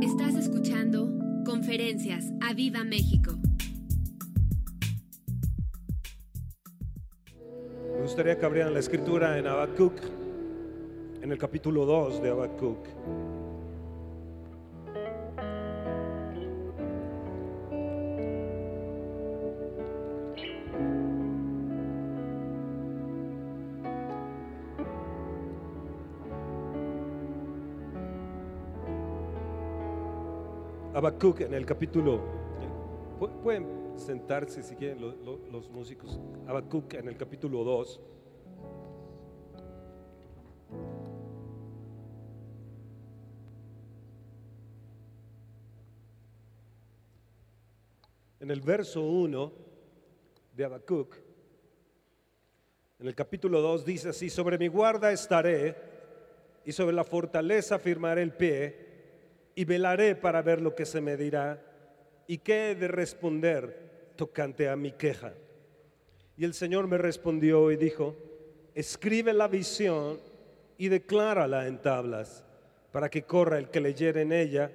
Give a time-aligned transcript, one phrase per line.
[0.00, 1.10] Estás escuchando
[1.44, 3.32] Conferencias a Viva México.
[7.96, 9.94] Me gustaría que abrieran la escritura en Habacuc,
[11.20, 12.78] en el capítulo 2 de Habacuc.
[31.02, 32.20] Habacuc en el capítulo.
[33.20, 36.18] pu- Pueden sentarse si quieren lo- lo- los músicos.
[36.48, 38.00] Habacuc en el capítulo 2.
[48.40, 49.52] En el verso 1
[50.54, 51.16] de Habacuc,
[53.00, 55.76] en el capítulo 2 dice así, sobre mi guarda estaré
[56.64, 58.87] y sobre la fortaleza firmaré el pie
[59.58, 61.60] y velaré para ver lo que se me dirá
[62.28, 65.34] y qué he de responder tocante a mi queja.
[66.36, 68.14] Y el Señor me respondió y dijo,
[68.76, 70.20] escribe la visión
[70.76, 72.44] y declárala en tablas,
[72.92, 74.70] para que corra el que leyere en ella,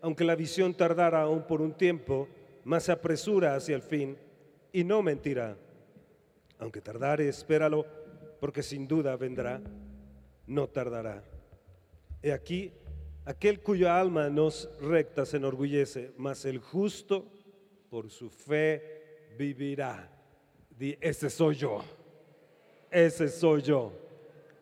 [0.00, 2.28] aunque la visión tardara aún por un tiempo,
[2.62, 4.16] más se apresura hacia el fin
[4.72, 5.56] y no mentirá.
[6.60, 7.84] Aunque tardare, espéralo,
[8.38, 9.60] porque sin duda vendrá,
[10.46, 11.20] no tardará.
[12.22, 12.70] He aquí,
[13.24, 17.30] aquel cuya alma nos recta se enorgullece, mas el justo
[17.88, 20.08] por su fe vivirá.
[20.70, 21.82] Di, ese soy yo,
[22.90, 23.92] ese soy yo.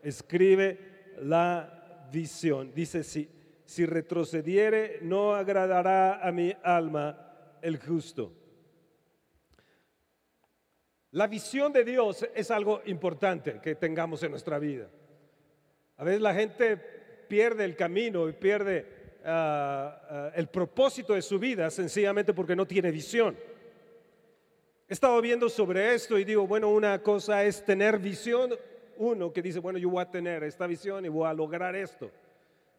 [0.03, 0.79] Escribe
[1.23, 2.73] la visión.
[2.75, 3.29] Dice, si,
[3.65, 8.33] si retrocediere, no agradará a mi alma el justo.
[11.13, 14.91] La visión de Dios es algo importante que tengamos en nuestra vida.
[15.97, 16.98] A veces la gente
[17.29, 18.87] pierde el camino y pierde
[19.25, 23.37] ah, ah, el propósito de su vida sencillamente porque no tiene visión.
[24.89, 28.55] He estado viendo sobre esto y digo, bueno, una cosa es tener visión,
[28.97, 32.11] uno que dice, bueno, yo voy a tener esta visión y voy a lograr esto,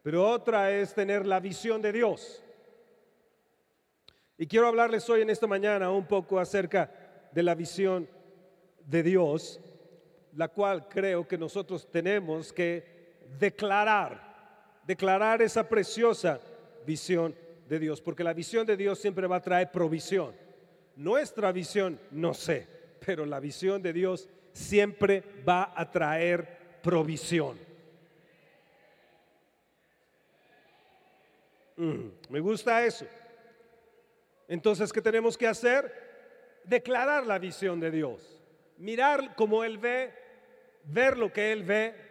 [0.02, 2.42] pero otra es tener la visión de Dios.
[4.36, 6.90] Y quiero hablarles hoy en esta mañana un poco acerca
[7.30, 8.08] de la visión
[8.86, 9.60] de Dios,
[10.34, 14.29] la cual creo que nosotros tenemos que declarar,
[14.86, 16.40] declarar esa preciosa
[16.86, 17.34] visión
[17.68, 20.34] de Dios, porque la visión de Dios siempre va a traer provisión.
[20.96, 22.66] Nuestra visión, no sé,
[23.04, 27.58] pero la visión de Dios siempre va a traer provisión.
[31.76, 33.06] Mm, me gusta eso.
[34.48, 36.60] Entonces, ¿qué tenemos que hacer?
[36.64, 38.42] Declarar la visión de Dios,
[38.76, 40.12] mirar como Él ve,
[40.84, 42.09] ver lo que Él ve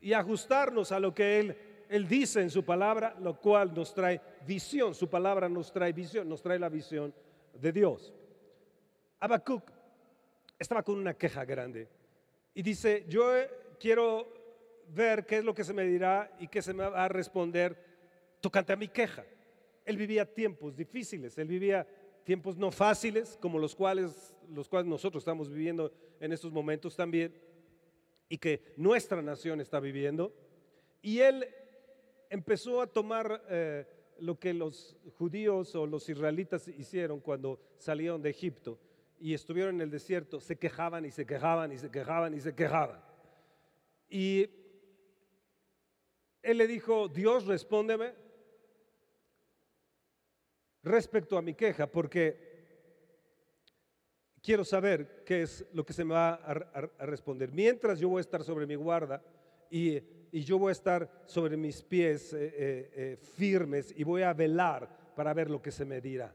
[0.00, 1.56] y ajustarnos a lo que Él,
[1.88, 4.94] Él dice en su palabra, lo cual nos trae visión.
[4.94, 7.14] Su palabra nos trae visión, nos trae la visión
[7.54, 8.14] de Dios.
[9.18, 9.70] Habacuc
[10.58, 11.88] estaba con una queja grande
[12.54, 14.32] y dice, yo eh, quiero
[14.88, 17.76] ver qué es lo que se me dirá y qué se me va a responder
[18.40, 19.24] tocante a mi queja.
[19.84, 21.86] Él vivía tiempos difíciles, él vivía
[22.24, 27.34] tiempos no fáciles, como los cuales, los cuales nosotros estamos viviendo en estos momentos también,
[28.30, 30.32] y que nuestra nación está viviendo.
[31.02, 31.46] Y él
[32.30, 33.86] empezó a tomar eh,
[34.20, 38.78] lo que los judíos o los israelitas hicieron cuando salieron de Egipto
[39.18, 42.54] y estuvieron en el desierto, se quejaban y se quejaban y se quejaban y se
[42.54, 43.02] quejaban.
[44.08, 44.48] Y
[46.42, 48.14] él le dijo, Dios, respóndeme
[50.84, 52.49] respecto a mi queja, porque
[54.42, 57.52] quiero saber qué es lo que se me va a, a- responder.
[57.52, 59.22] Mientras yo voy a estar sobre mi guarda
[59.70, 60.00] y,
[60.32, 65.14] yo voy a estar sobre mis pies eh, eh, eh, firmes y voy a velar
[65.16, 66.34] para ver lo que se me dirá.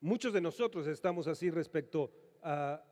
[0.00, 2.12] Muchos de nosotros estamos así respecto
[2.42, 2.82] a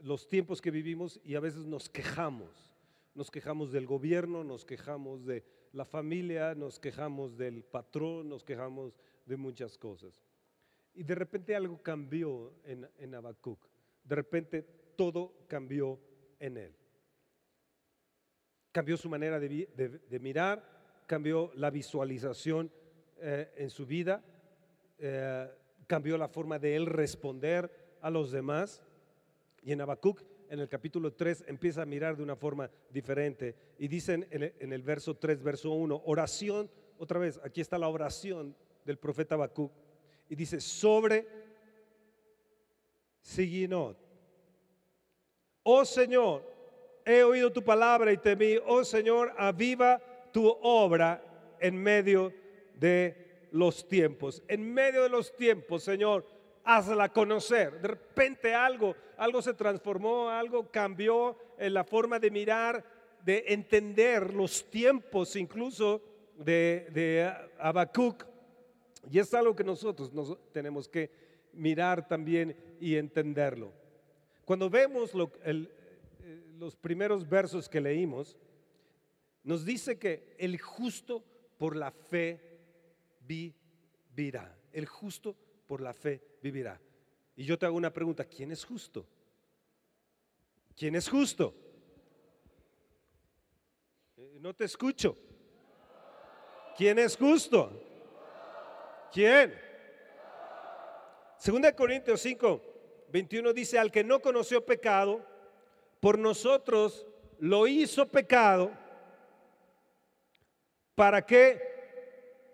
[0.00, 2.72] los tiempos que vivimos y a veces nos quejamos.
[3.14, 8.98] Nos quejamos del gobierno, nos quejamos de la familia, nos quejamos del patrón, nos quejamos
[9.26, 10.22] de muchas cosas.
[10.94, 13.66] Y de repente algo cambió en, en Habacuc.
[14.04, 14.62] De repente
[14.96, 15.98] todo cambió
[16.38, 16.74] en él.
[18.72, 19.68] Cambió su manera de,
[20.08, 22.70] de mirar, cambió la visualización
[23.24, 24.24] eh, en su vida,
[24.98, 25.48] eh,
[25.86, 28.82] cambió la forma de él responder a los demás.
[29.62, 33.54] Y en Habacuc, en el capítulo 3, empieza a mirar de una forma diferente.
[33.78, 36.68] Y dicen en el, en el verso 3, verso 1, oración,
[36.98, 39.70] otra vez, aquí está la oración del profeta Habacuc.
[40.32, 41.26] Y dice, sobre
[43.20, 43.98] Siginot.
[45.62, 46.42] Oh Señor,
[47.04, 48.56] he oído tu palabra y temí.
[48.64, 50.00] Oh Señor, aviva
[50.32, 51.22] tu obra
[51.60, 52.32] en medio
[52.76, 54.42] de los tiempos.
[54.48, 56.26] En medio de los tiempos, Señor,
[56.64, 57.82] hazla conocer.
[57.82, 62.82] De repente algo, algo se transformó, algo cambió en la forma de mirar,
[63.22, 66.00] de entender los tiempos incluso
[66.38, 68.31] de, de Habacuc.
[69.10, 71.10] Y es algo que nosotros nos tenemos que
[71.52, 73.72] mirar también y entenderlo.
[74.44, 75.12] Cuando vemos
[75.44, 75.68] eh,
[76.58, 78.38] los primeros versos que leímos,
[79.44, 81.24] nos dice que el justo
[81.58, 82.40] por la fe
[83.26, 84.56] vivirá.
[84.72, 86.80] El justo por la fe vivirá.
[87.36, 89.06] Y yo te hago una pregunta, ¿quién es justo?
[90.76, 91.54] ¿Quién es justo?
[94.16, 95.16] Eh, no te escucho.
[96.76, 97.91] ¿Quién es justo?
[99.12, 99.54] ¿Quién?
[101.36, 102.62] Segunda de Corintios 5,
[103.08, 105.20] 21 dice, al que no conoció pecado,
[106.00, 107.06] por nosotros
[107.38, 108.72] lo hizo pecado.
[110.94, 111.60] ¿Para qué?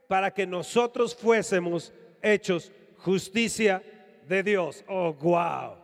[0.08, 3.82] Para que nosotros fuésemos hechos justicia
[4.26, 4.84] de Dios.
[4.88, 5.76] Oh, wow.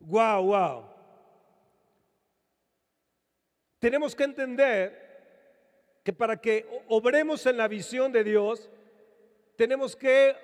[0.00, 0.84] Wow, wow.
[3.78, 8.70] Tenemos que entender que para que obremos en la visión de Dios,
[9.58, 10.36] tenemos que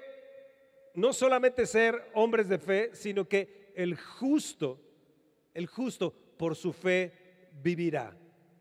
[0.95, 4.81] no solamente ser hombres de fe, sino que el justo,
[5.55, 7.13] el justo por su fe
[7.63, 8.17] vivirá.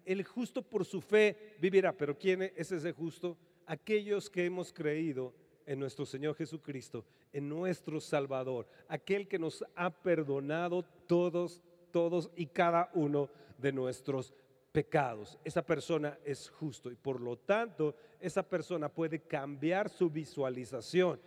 [0.06, 1.92] El justo por su fe vivirá.
[1.92, 3.36] Pero ¿quién es ese justo?
[3.66, 5.34] Aquellos que hemos creído
[5.66, 12.46] en nuestro Señor Jesucristo, en nuestro Salvador, aquel que nos ha perdonado todos, todos y
[12.46, 13.28] cada uno
[13.58, 14.36] de nuestros
[14.74, 15.40] pecados.
[15.46, 21.22] Esa persona es justo y por lo tanto esa persona puede cambiar su visualización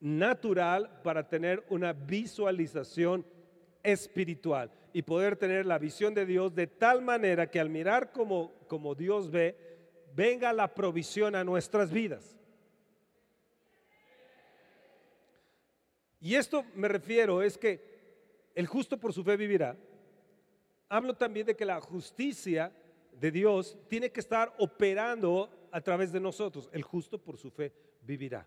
[0.00, 3.24] natural para tener una visualización
[3.82, 8.52] espiritual y poder tener la visión de Dios de tal manera que al mirar como,
[8.66, 9.56] como Dios ve,
[10.16, 12.36] venga la provisión a nuestras vidas.
[16.22, 19.76] Y esto me refiero es que el justo por su fe vivirá.
[20.90, 22.72] Hablo también de que la justicia
[23.12, 26.68] de Dios tiene que estar operando a través de nosotros.
[26.72, 27.72] El justo por su fe
[28.02, 28.44] vivirá.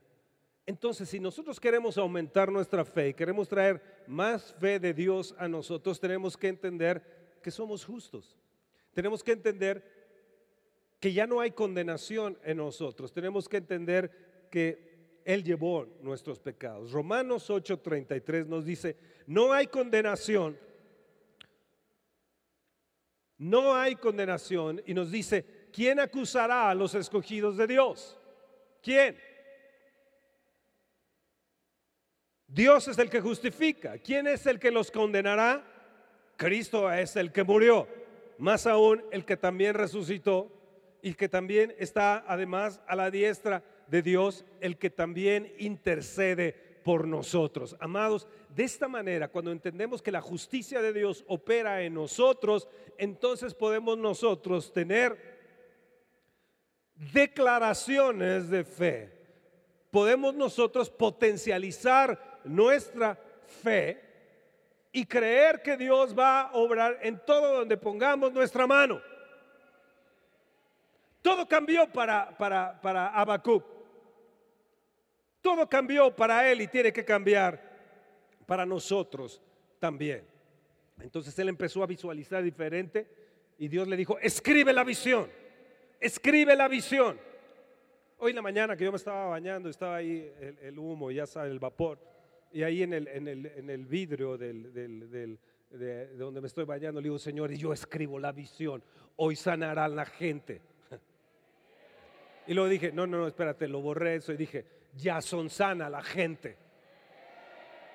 [0.66, 5.48] Entonces, si nosotros queremos aumentar nuestra fe y queremos traer más fe de Dios a
[5.48, 7.02] nosotros, tenemos que entender
[7.42, 8.38] que somos justos.
[8.94, 9.82] Tenemos que entender
[11.00, 13.14] que ya no hay condenación en nosotros.
[13.14, 16.92] Tenemos que entender que Él llevó nuestros pecados.
[16.92, 18.98] Romanos 8:33 nos dice,
[19.28, 20.58] no hay condenación.
[23.44, 24.82] No hay condenación.
[24.86, 28.18] Y nos dice, ¿quién acusará a los escogidos de Dios?
[28.82, 29.18] ¿Quién?
[32.48, 33.98] Dios es el que justifica.
[33.98, 35.62] ¿Quién es el que los condenará?
[36.38, 37.86] Cristo es el que murió.
[38.38, 40.50] Más aún el que también resucitó
[41.02, 47.08] y que también está además a la diestra de Dios, el que también intercede por
[47.08, 47.76] nosotros.
[47.80, 53.54] Amados, de esta manera, cuando entendemos que la justicia de Dios opera en nosotros, entonces
[53.54, 55.18] podemos nosotros tener
[56.96, 59.24] declaraciones de fe.
[59.92, 63.18] Podemos nosotros potencializar nuestra
[63.62, 64.02] fe
[64.92, 69.02] y creer que Dios va a obrar en todo donde pongamos nuestra mano.
[71.22, 73.42] Todo cambió para, para, para.
[75.44, 77.62] Todo cambió para él y tiene que cambiar
[78.46, 79.42] para nosotros
[79.78, 80.24] también.
[81.02, 83.06] Entonces él empezó a visualizar diferente
[83.58, 85.30] y Dios le dijo, escribe la visión,
[86.00, 87.20] escribe la visión.
[88.20, 91.28] Hoy en la mañana que yo me estaba bañando, estaba ahí el, el humo, ya
[91.28, 92.00] sabe, el vapor.
[92.54, 95.40] Y ahí en el, en el, en el vidrio del, del, del,
[95.72, 98.82] de, donde me estoy bañando, le digo, Señor, y yo escribo la visión,
[99.18, 100.62] hoy sanará la gente.
[102.48, 105.90] Y luego dije, no, no, no, espérate, lo borré eso y dije, ya son sana
[105.90, 106.58] la gente.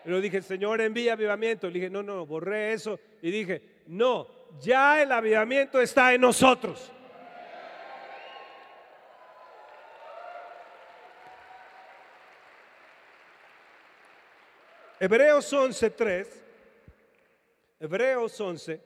[0.04, 1.68] Y luego dije, Señor, envía avivamiento.
[1.68, 4.28] Le dije, no, no, borré eso y dije, no,
[4.60, 6.92] ya el avivamiento está en nosotros.
[15.00, 16.26] Hebreos 11.3,
[17.78, 18.80] Hebreos 11, en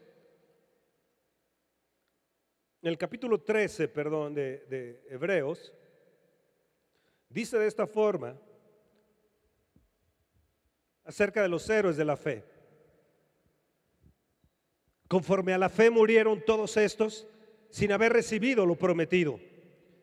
[2.83, 5.73] el capítulo 13, perdón, de, de Hebreos,
[7.32, 8.36] dice de esta forma
[11.04, 12.44] acerca de los héroes de la fe.
[15.08, 17.26] Conforme a la fe murieron todos estos
[17.70, 19.40] sin haber recibido lo prometido,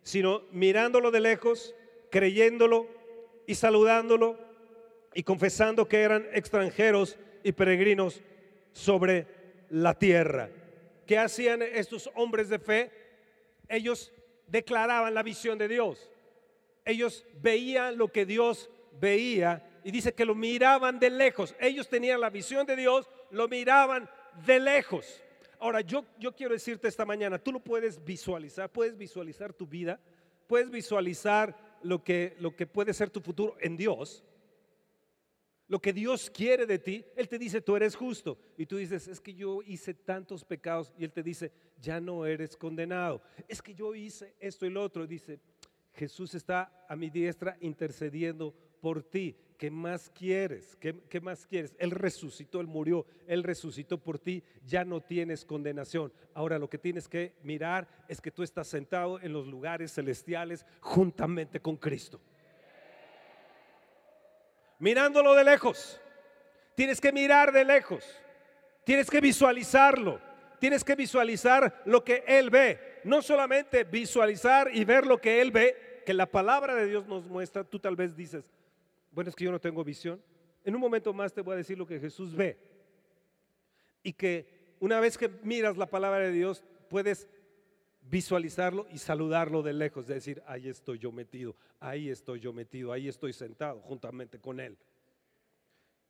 [0.03, 1.75] sino mirándolo de lejos,
[2.11, 2.87] creyéndolo
[3.47, 4.37] y saludándolo
[5.13, 8.21] y confesando que eran extranjeros y peregrinos
[8.73, 9.27] sobre
[9.69, 10.49] la tierra.
[11.05, 12.91] ¿Qué hacían estos hombres de fe?
[13.67, 14.11] Ellos
[14.47, 16.11] declaraban la visión de Dios.
[16.89, 18.67] Ellos veían lo que Dios
[18.99, 21.55] veía y dice que lo miraban de lejos.
[21.59, 24.09] Ellos tenían la visión de Dios, lo miraban
[24.43, 25.21] de lejos.
[25.59, 29.99] Ahora, yo, yo quiero decirte esta mañana, tú lo puedes visualizar, puedes visualizar tu vida,
[30.47, 34.23] puedes visualizar lo que, lo que puede ser tu futuro en Dios.
[35.67, 38.39] Lo que Dios quiere de ti, Él te dice, tú eres justo.
[38.57, 40.91] Y tú dices, es que yo hice tantos pecados.
[40.97, 43.21] Y Él te dice, ya no eres condenado.
[43.47, 45.03] Es que yo hice esto y lo otro.
[45.03, 45.39] Y dice,
[45.93, 49.35] Jesús está a mi diestra intercediendo por ti.
[49.57, 50.77] ¿Qué más quieres?
[50.77, 51.75] ¿Qué, más quieres?
[51.79, 56.13] Él resucitó, Él murió, Él resucitó por ti, ya no tienes condenación.
[56.33, 60.65] Ahora lo que tienes que mirar es que tú estás sentado en los lugares celestiales
[60.79, 62.21] juntamente con Cristo.
[64.79, 65.99] Mirándolo de lejos.
[66.75, 68.05] Tienes que mirar de lejos.
[68.85, 70.21] Tienes que visualizarlo.
[70.59, 72.79] Tienes que visualizar lo que Él ve.
[73.03, 77.27] No solamente visualizar y ver lo que Él ve, que la palabra de Dios nos
[77.27, 77.63] muestra.
[77.63, 78.51] Tú tal vez dices,
[79.11, 80.21] bueno, es que yo no tengo visión.
[80.63, 82.57] En un momento más te voy a decir lo que Jesús ve.
[84.03, 87.27] Y que una vez que miras la palabra de Dios, puedes
[88.01, 92.91] visualizarlo y saludarlo de lejos, de decir, ahí estoy yo metido, ahí estoy yo metido,
[92.91, 94.77] ahí estoy sentado juntamente con Él.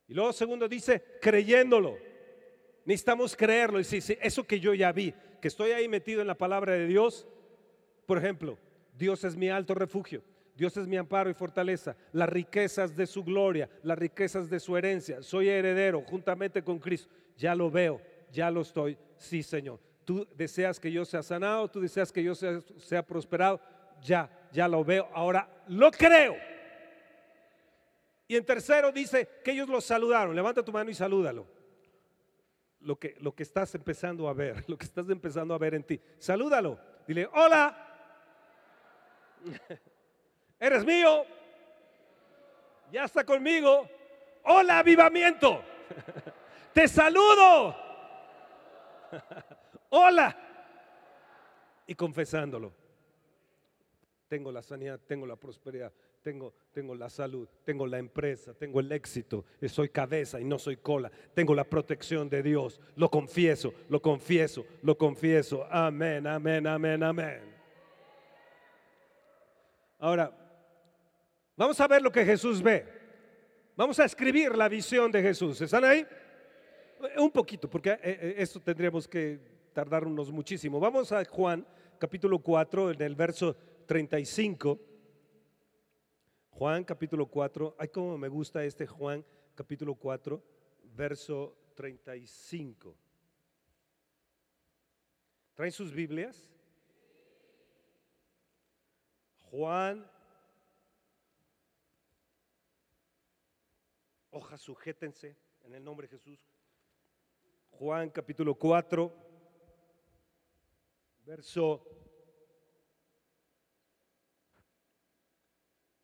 [0.08, 1.96] Y luego segundo dice, creyéndolo.
[2.84, 6.36] Necesitamos creerlo y decir, eso que yo ya vi, que estoy ahí metido en la
[6.36, 7.26] palabra de Dios,
[8.06, 8.58] por ejemplo,
[8.96, 10.22] Dios es mi alto refugio.
[10.60, 14.76] Dios es mi amparo y fortaleza, las riquezas de su gloria, las riquezas de su
[14.76, 15.22] herencia.
[15.22, 17.08] Soy heredero juntamente con Cristo.
[17.38, 17.98] Ya lo veo,
[18.30, 18.98] ya lo estoy.
[19.16, 19.80] Sí, Señor.
[20.04, 23.58] Tú deseas que yo sea sanado, tú deseas que yo sea, prosperado.
[24.02, 25.08] Ya, ya lo veo.
[25.14, 26.36] Ahora lo creo.
[28.28, 30.36] Y en tercero dice que ellos lo saludaron.
[30.36, 31.46] Levanta tu mano y salúdalo.
[32.80, 35.84] Lo que, lo que estás empezando a ver, lo que estás empezando a ver en
[35.84, 36.00] ti.
[36.18, 36.78] Salúdalo.
[37.06, 37.86] Dile, hola.
[40.60, 41.24] eres mío,
[42.92, 43.88] ya está conmigo.
[44.44, 45.62] Hola, avivamiento.
[46.72, 47.76] Te saludo.
[49.90, 50.36] Hola.
[51.86, 52.72] Y confesándolo.
[54.28, 58.90] Tengo la sanidad, tengo la prosperidad, tengo, tengo la salud, tengo la empresa, tengo el
[58.92, 64.00] éxito, soy cabeza y no soy cola, tengo la protección de Dios, lo confieso, lo
[64.00, 65.66] confieso, lo confieso.
[65.70, 67.40] Amén, amén, amén, amén.
[69.98, 70.40] Ahora,
[71.60, 72.86] Vamos a ver lo que Jesús ve.
[73.76, 75.60] Vamos a escribir la visión de Jesús.
[75.60, 76.06] ¿Están ahí?
[77.18, 79.38] Un poquito, porque eh, eh, esto tendríamos que
[79.74, 80.80] tardarnos muchísimo.
[80.80, 81.66] Vamos a Juan
[81.98, 84.89] capítulo 4, en el verso 35.
[86.50, 87.76] Juan capítulo 4.
[87.78, 90.42] Ay, cómo me gusta este Juan capítulo 4,
[90.94, 92.94] verso 35.
[95.54, 96.50] ¿Traen sus Biblias?
[99.50, 100.08] Juan
[104.32, 106.38] Hojas, sujétense en el nombre de Jesús.
[107.70, 109.12] Juan capítulo 4,
[111.24, 111.99] verso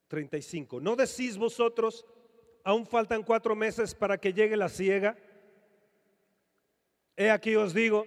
[0.08, 0.80] 35.
[0.80, 2.04] ¿No decís vosotros,
[2.64, 5.16] aún faltan cuatro meses para que llegue la ciega?
[7.16, 8.06] He aquí os digo,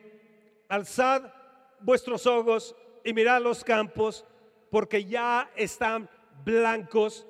[0.67, 1.31] alzad
[1.79, 4.25] vuestros ojos y mirad los campos,
[4.69, 6.09] porque ya están
[6.43, 7.25] blancos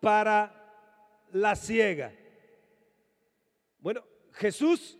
[0.00, 0.52] para
[1.32, 2.12] la ciega.
[3.78, 4.98] Bueno, Jesús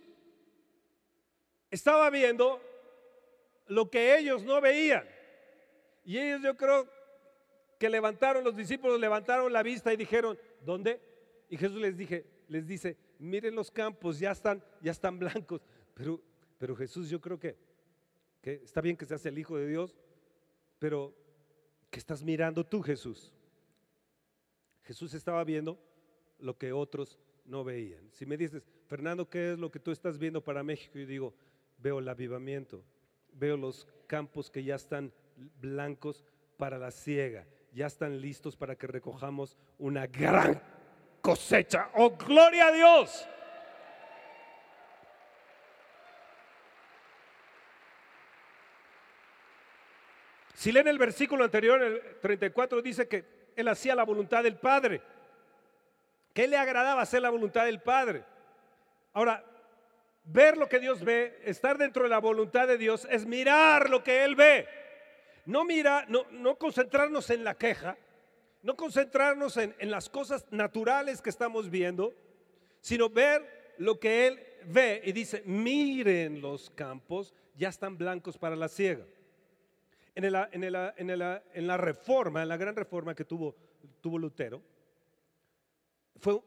[1.69, 2.61] estaba viendo
[3.67, 5.07] lo que ellos no veían.
[6.03, 6.87] Y ellos yo creo
[7.83, 11.01] que levantaron, los discípulos levantaron la vista y dijeron, ¿dónde?
[11.49, 15.59] Y Jesús les dije, les dice, miren los campos, ya están, ya están blancos.
[15.93, 16.21] Pero,
[16.57, 17.57] pero Jesús, yo creo que,
[18.41, 19.97] que está bien que seas el Hijo de Dios,
[20.79, 21.13] pero
[21.89, 23.33] ¿qué estás mirando tú, Jesús?
[24.83, 25.77] Jesús estaba viendo
[26.39, 28.09] lo que otros no veían.
[28.13, 30.97] Si me dices, Fernando, ¿qué es lo que tú estás viendo para México?
[30.97, 31.33] Yo digo,
[31.79, 32.81] veo el avivamiento,
[33.33, 35.11] veo los campos que ya están
[35.59, 36.23] blancos
[36.55, 40.61] para la ciega, ya están listos para que recojamos una gran
[41.21, 41.89] cosecha.
[41.95, 43.27] ¡Oh, gloria a Dios!
[50.53, 53.25] Si leen el versículo anterior, el 34, dice que
[53.55, 55.01] él hacía la voluntad del Padre.
[56.33, 58.23] ¿Qué le agradaba hacer la voluntad del Padre?
[59.13, 59.43] Ahora,
[60.23, 64.03] ver lo que Dios ve, estar dentro de la voluntad de Dios, es mirar lo
[64.03, 64.67] que Él ve.
[65.45, 67.97] No mira, no, no concentrarnos en la queja,
[68.61, 72.13] no concentrarnos en, en las cosas naturales que estamos viendo,
[72.79, 78.55] sino ver lo que Él ve y dice, miren los campos, ya están blancos para
[78.55, 79.05] la ciega.
[80.15, 81.21] En, el- en en
[81.53, 83.55] en la reforma, en la gran reforma que tuvo,
[83.99, 84.61] tuvo Lutero,
[86.17, 86.39] fue,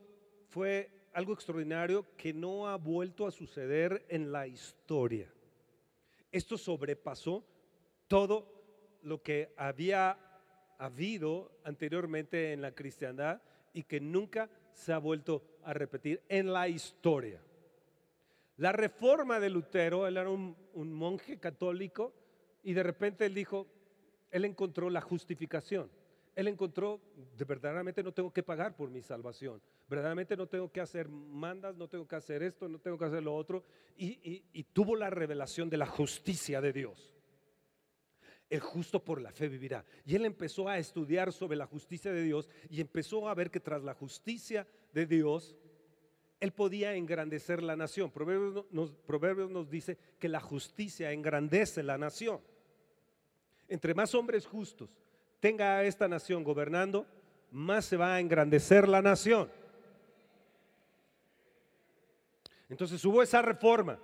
[0.49, 5.31] fue algo extraordinario que no ha vuelto a suceder en la historia.
[6.31, 7.45] Esto sobrepasó
[8.09, 8.56] todo
[9.07, 10.19] lo que había
[10.79, 13.41] habido anteriormente en la cristiandad
[13.73, 17.41] y que nunca se ha vuelto a repetir en la historia.
[18.57, 22.15] La reforma de Lutero, él era un, monje católico
[22.65, 23.69] y de repente él dijo,
[24.33, 25.89] él encontró la justificación.
[26.35, 27.01] Él encontró,
[27.39, 31.77] de verdaderamente no tengo que pagar por mi salvación, verdaderamente no tengo que hacer mandas,
[31.77, 33.65] no tengo que hacer esto, no tengo que hacer lo otro,
[33.97, 37.16] y tuvo la revelación de la justicia de Dios.
[38.49, 39.85] El justo por la fe vivirá.
[40.05, 43.59] Y él empezó a estudiar sobre la justicia de Dios y empezó a ver que
[43.61, 45.57] tras la justicia de Dios,
[46.39, 48.11] él podía engrandecer la nación.
[48.11, 52.41] Proverbios no- nos, dice que la justicia engrandece la nación.
[53.69, 54.91] Entre más hombres justos
[55.41, 57.05] tenga a esta nación gobernando,
[57.51, 59.51] más se va a engrandecer la nación.
[62.69, 63.99] Entonces hubo esa reforma.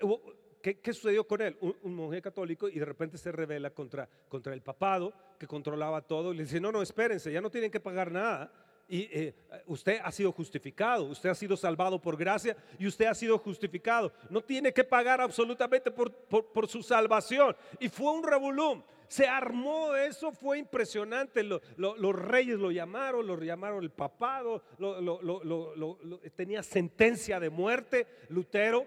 [0.00, 0.22] Hubo-
[0.62, 1.56] ¿qué, sucedió con él?
[1.60, 6.32] Un, monje católico y de repente se revela contra, contra el papado que controlaba todo
[6.32, 8.50] y le dice, no, no, espérense, ya no tienen que pagar nada.
[8.88, 9.34] Y eh,
[9.66, 14.12] usted ha sido justificado, usted ha sido salvado por gracia y usted ha sido justificado.
[14.30, 17.56] No tiene que pagar absolutamente por, por- su salvación.
[17.80, 18.82] Y fue un revolum.
[19.08, 21.42] Se armó eso, fue impresionante.
[21.42, 28.06] Lo- lo- los reyes lo llamaron, lo llamaron el papado, lo- tenía sentencia de muerte,
[28.28, 28.86] Lutero,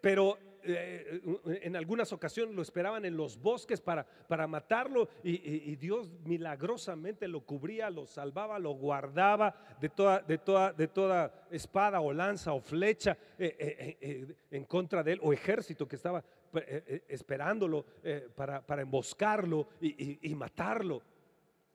[0.00, 1.20] pero eh,
[1.62, 7.40] en algunas ocasiones lo esperaban en los bosques para, para matarlo y, Dios milagrosamente lo
[7.40, 12.60] cubría, lo salvaba, lo guardaba de toda, de toda, de toda espada o lanza o
[12.60, 16.22] flecha eh, eh, eh, en contra de él o ejército que estaba
[16.54, 21.02] eh, eh, esperándolo eh, para, para emboscarlo y matarlo.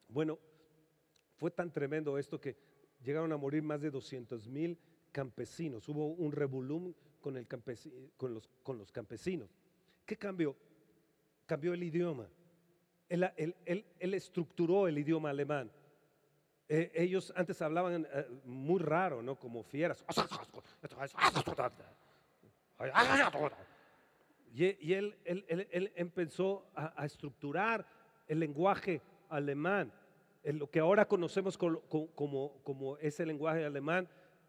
[0.07, 0.37] Bueno,
[1.35, 2.55] fue tan tremendo esto que
[3.03, 4.77] llegaron a morir más de 200 mil
[5.11, 5.89] campesinos.
[5.89, 7.47] Hubo un revolum con, el
[8.17, 9.49] con, los, con los campesinos.
[10.05, 10.55] ¿Qué cambió?
[11.45, 12.27] Cambió el idioma.
[13.09, 15.71] Él, él- él- él estructuró el idioma alemán.
[16.69, 19.35] Eh, ellos antes hablaban eh, muy raro, ¿no?
[19.39, 20.03] Como fieras.
[24.53, 27.85] Y, y él, él- empezó a, a estructurar
[28.27, 29.91] el lenguaje alemán,
[30.43, 31.81] en lo que ahora conocemos como,
[32.15, 34.07] como, como ese lenguaje alemán.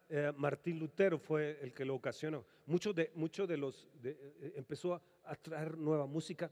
[0.08, 2.44] eh, Martín Lutero fue el que lo ocasionó.
[2.68, 6.50] Muchos de, muchos de los, eh, empezó a, a traer nueva música,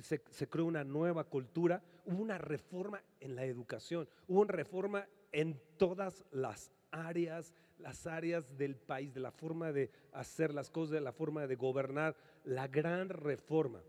[0.00, 5.08] se, se creó una nueva cultura, hubo una reforma en la educación, hubo una reforma
[5.32, 10.92] en todas las áreas, las áreas del país, de la forma de hacer las cosas,
[10.92, 12.14] de la forma de gobernar.
[12.44, 13.82] La gran reforma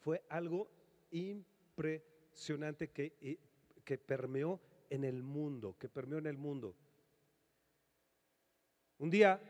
[0.00, 0.68] fue algo
[1.10, 3.38] impresionante que,
[3.82, 6.74] que permeó en el mundo, que permeó en el mundo.
[8.98, 9.40] Un día,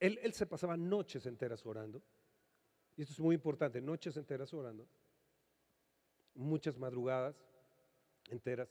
[0.00, 2.02] él, se pasaba noches enteras orando,
[2.96, 4.88] y esto es muy importante, noches enteras orando,
[6.34, 7.36] muchas madrugadas
[8.30, 8.68] enteras,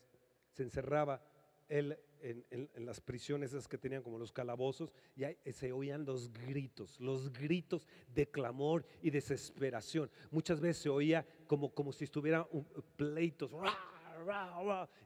[0.51, 1.21] se encerraba
[1.67, 6.99] él en, las prisiones esas que tenían como los calabozos y se oían los gritos,
[6.99, 10.09] los gritos de clamor y desesperación.
[10.31, 12.65] Muchas veces se oía como, como si estuviera un,
[12.97, 13.51] pleitos.
[13.51, 13.77] ¡ra!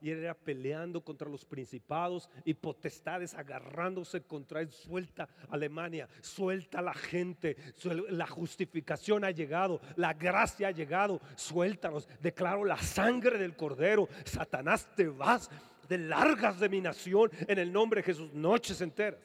[0.02, 4.71] Y era peleando contra los principados y potestades, agarrándose contra él.
[4.71, 7.56] Suelta Alemania, suelta la gente,
[8.10, 12.08] la justificación ha llegado, la gracia ha llegado, suéltanos.
[12.21, 14.08] Declaro la sangre del cordero.
[14.26, 15.49] Satanás, te vas,
[15.88, 19.19] te largas de mi nación en el nombre de Jesús, noches enteras.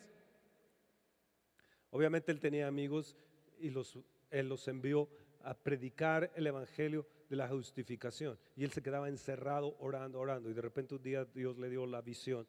[1.90, 3.16] Obviamente él tenía amigos
[3.58, 3.98] y los,
[4.30, 5.08] él los envió
[5.42, 8.38] a predicar el evangelio de la justificación.
[8.56, 10.50] Y él se quedaba encerrado orando, orando.
[10.50, 12.46] Y de repente un día Dios le dio la visión,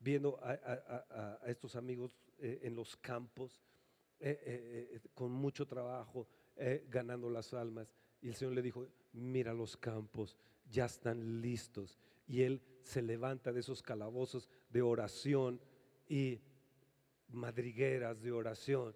[0.00, 3.60] viendo a, estos amigos eh, en los campos,
[4.20, 6.28] eh, eh, con mucho trabajo,
[6.88, 7.94] ganando las almas.
[8.20, 10.36] Y el Señor le dijo, mira los campos,
[10.68, 11.98] ya están listos.
[12.26, 15.60] Y él se levanta de esos calabozos de oración
[16.08, 16.40] y
[17.28, 18.94] madrigueras de oración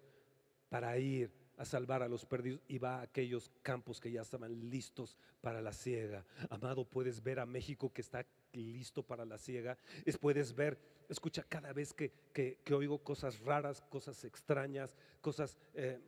[0.69, 4.69] para ir a salvar a los perdidos y va a aquellos campos que ya estaban
[4.69, 6.25] listos para la ciega.
[6.49, 9.77] Amado, puedes ver a México que está listo para la ciega.
[10.05, 10.77] Es, puedes ver,
[11.09, 15.99] escucha, cada vez que, que- oigo cosas raras, cosas extrañas, cosas eh,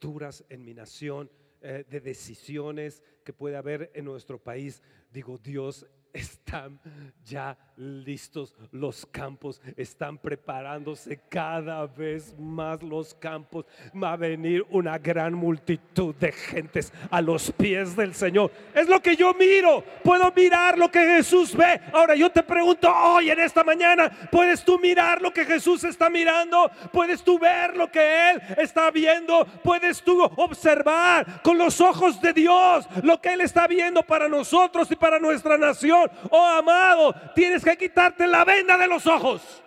[0.00, 1.30] duras en mi nación,
[1.62, 4.82] eh, de decisiones que puede haber en nuestro país.
[5.12, 6.80] Digo, Dios están
[7.24, 13.64] ya listos los campos, están preparándose cada vez más los campos.
[14.00, 18.50] Va a venir una gran multitud de gentes a los pies del Señor.
[18.74, 21.80] Es lo que yo miro, puedo mirar lo que Jesús ve.
[21.92, 26.10] Ahora yo te pregunto hoy en esta mañana, ¿puedes tú mirar lo que Jesús está
[26.10, 26.70] mirando?
[26.92, 29.46] ¿Puedes tú ver lo que Él está viendo?
[29.62, 34.90] ¿Puedes tú observar con los ojos de Dios lo que Él está viendo para nosotros
[34.90, 35.99] y para nuestra nación?
[36.30, 39.62] Oh amado, tienes que quitarte la venda de los ojos.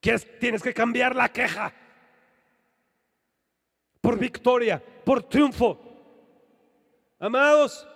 [0.00, 1.72] Tienes que cambiar la queja
[4.00, 5.78] por victoria, por triunfo.
[7.18, 7.86] Amados,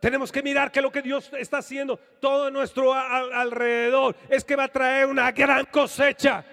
[0.00, 4.64] tenemos que mirar que lo que Dios está haciendo todo nuestro alrededor es que va
[4.64, 6.44] a traer una gran cosecha.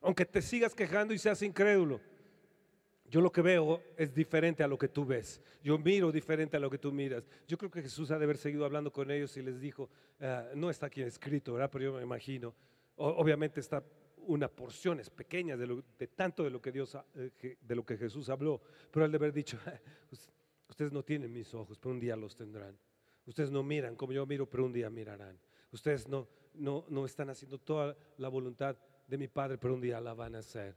[0.00, 2.00] Aunque te sigas quejando y seas incrédulo.
[3.12, 5.42] Yo lo que veo es diferente a lo que tú ves.
[5.62, 7.28] Yo miro diferente a lo que tú miras.
[7.46, 10.48] Yo creo que Jesús ha de haber seguido hablando con ellos y les dijo, ah,
[10.54, 11.68] no está aquí escrito, ¿verdad?
[11.70, 12.54] Pero yo me imagino,
[12.96, 13.84] obviamente está
[14.16, 17.98] una porción es pequeña de, de, tanto de lo que Dios, eh, de lo que
[17.98, 19.58] Jesús habló, pero al de haber dicho,
[20.70, 22.78] ustedes no tienen mis ojos, pero un día los tendrán.
[23.26, 25.38] Ustedes no miran como yo miro, pero un día mirarán.
[25.70, 28.74] Ustedes no, no, no están haciendo toda la voluntad
[29.06, 30.74] de mi Padre, pero un día la van a hacer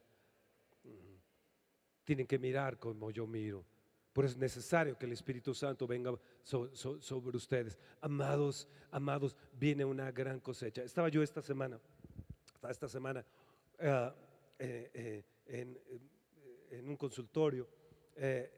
[2.05, 3.65] tienen que mirar como yo miro.
[4.13, 7.77] Por eso es necesario que el Espíritu Santo venga sobre ustedes.
[7.99, 10.83] Amados, amados, viene una gran cosecha.
[10.83, 11.77] Estaba yo esta semana,
[12.69, 13.25] esta semana,
[13.81, 14.15] ah,
[14.57, 15.23] eh, eh,
[16.71, 17.67] en, un consultorio.
[18.15, 18.49] Eh,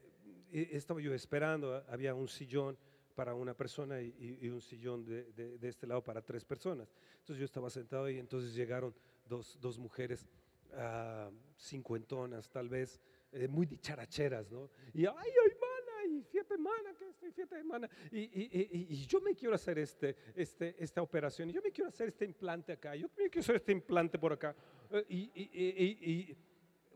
[0.52, 2.78] estaba yo esperando, había un sillón
[3.16, 6.94] para una persona y, un sillón de, este lado para tres personas.
[7.22, 8.94] Entonces yo estaba sentado ahí, entonces llegaron
[9.28, 10.28] dos, dos mujeres
[10.74, 13.02] uh, cincuentonas tal vez,
[13.32, 14.70] eh, muy dicharacheras, ¿no?
[14.94, 17.90] Y ay, ay, mana, y fíjate, mana, que estoy, fíjate, mana.
[18.12, 21.90] Y, y, y, yo me quiero hacer este, este, esta operación, y yo me quiero
[21.90, 24.56] hacer este implante acá, yo me quiero hacer este implante por acá.
[24.92, 26.38] Eh, y,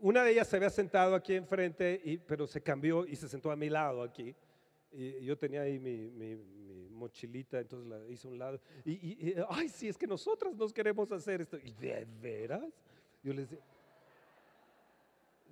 [0.00, 3.50] una de ellas se había sentado aquí enfrente, y, pero se cambió y se sentó
[3.50, 4.34] a mi lado aquí.
[4.90, 8.60] Y yo tenía ahí mi, mi, mi, mochilita, entonces la hice a un lado.
[8.84, 11.58] Y, ay, sí, es que nosotras nos queremos hacer esto.
[11.58, 12.72] ¿Y de veras?
[13.22, 13.64] Yo les decía,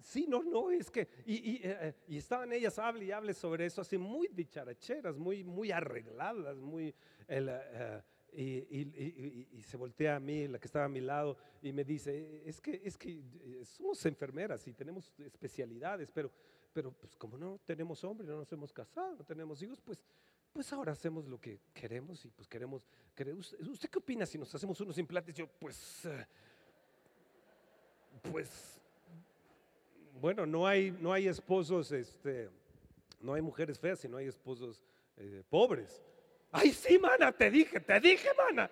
[0.03, 3.83] Sí, no, no, es que, y, y, eh, estaban ellas, hable y hable sobre eso,
[3.83, 6.95] así muy dicharacheras, muy, muy arregladas, muy,
[7.29, 12.43] eh, y, se voltea a mí, la que estaba a mi lado, y me dice,
[12.47, 16.31] es que, es que eh, somos enfermeras y tenemos especialidades, pero,
[16.73, 20.03] pero pues como no tenemos hombre, no nos hemos casado, no tenemos hijos, pues,
[20.53, 24.53] pues ahora hacemos lo que queremos y pues queremos, queremos ¿usted qué opina si nos
[24.55, 25.35] hacemos unos implantes?
[25.35, 26.09] Yo, pues,
[28.33, 28.80] pues
[30.21, 32.49] bueno, no hay, no hay esposos, este,
[33.21, 34.83] no hay mujeres feas, sino hay esposos
[35.17, 36.03] eh, pobres.
[36.53, 38.69] Ay, sí, mana, te dije, te dije, mana.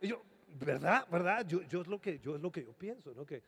[0.00, 0.22] Y yo,
[0.58, 1.06] ¿verdad?
[1.10, 1.46] ¿Verdad?
[1.46, 3.26] Yo, yo, es, lo que, yo es lo que yo pienso, ¿no?
[3.26, 3.42] Que,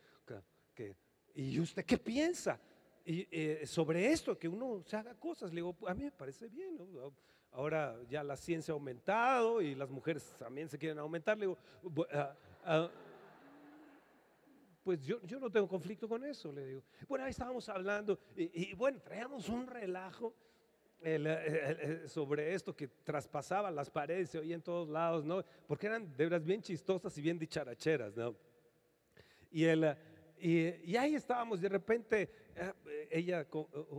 [0.74, 0.94] que,
[1.34, 2.58] ¿Y usted qué piensa?
[3.04, 6.48] Y, eh, sobre esto, que uno se haga cosas, le digo, a mí me parece
[6.48, 7.12] bien, ¿no?
[7.52, 11.58] Ahora ya la ciencia ha aumentado y las mujeres también se quieren aumentar, le digo,
[12.64, 12.90] ah,
[14.86, 16.84] pues yo, yo no tengo conflicto con eso, le digo.
[17.08, 20.32] Bueno, ahí estábamos hablando y, bueno, traíamos un relajo
[22.06, 25.44] sobre esto que traspasaba las paredes, se oía en todos lados, ¿no?
[25.66, 28.36] Porque eran de verdad bien chistosas y bien dicharacheras, ¿no?
[29.50, 29.96] Y, el,
[30.38, 33.44] y, ahí estábamos, de repente, eh, ella,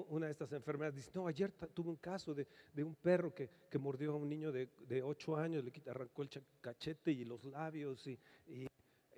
[0.08, 3.50] una de estas enfermeras, dice, no, ayer tuve un caso de, de un perro que,
[3.70, 6.30] que, mordió a un niño de, de 8 años, le arrancó el
[6.62, 8.67] cachete y los labios y, y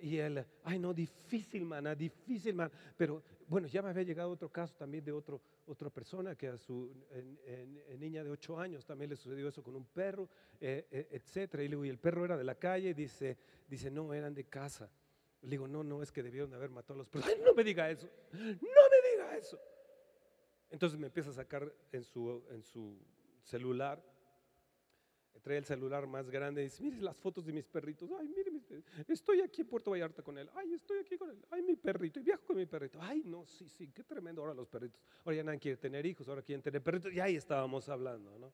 [0.00, 2.70] y él, ay no, difícil, mana, difícil, man.
[2.96, 6.56] Pero bueno, ya me había llegado otro caso también de otro, otra persona que a
[6.56, 6.90] su
[7.98, 10.28] niña de ocho años también le sucedió eso con un perro,
[10.60, 11.62] eh, eh, etcétera.
[11.62, 14.44] Y le digo, y el perro era de la calle, dice, dice, no, eran de
[14.44, 14.90] casa.
[15.42, 17.28] Le digo, no, no, es que debieron haber matado a los perros.
[17.28, 19.58] Ay, no me diga eso, no me diga eso.
[20.70, 22.96] Entonces me empieza a sacar en su, en su
[23.42, 24.00] celular
[25.40, 28.10] trae el celular más grande y dice, mire las fotos de mis perritos.
[28.18, 28.50] Ay, mire,
[29.08, 30.48] estoy aquí en Puerto Vallarta con él.
[30.54, 31.44] Ay, estoy aquí con él.
[31.50, 32.20] Ay, mi perrito.
[32.20, 32.98] Y viajo con mi perrito.
[33.00, 35.00] Ay, no, sí, sí, qué tremendo ahora los perritos.
[35.24, 37.12] Ahora ya nadie quiere tener hijos, ahora quieren tener perritos.
[37.12, 38.52] Y ahí estábamos hablando, ¿no?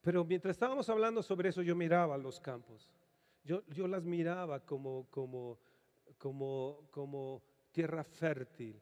[0.00, 2.90] Pero mientras estábamos hablando sobre eso, yo miraba los campos.
[3.44, 5.58] Yo, yo las miraba como, como,
[6.16, 8.80] como, como tierra fértil.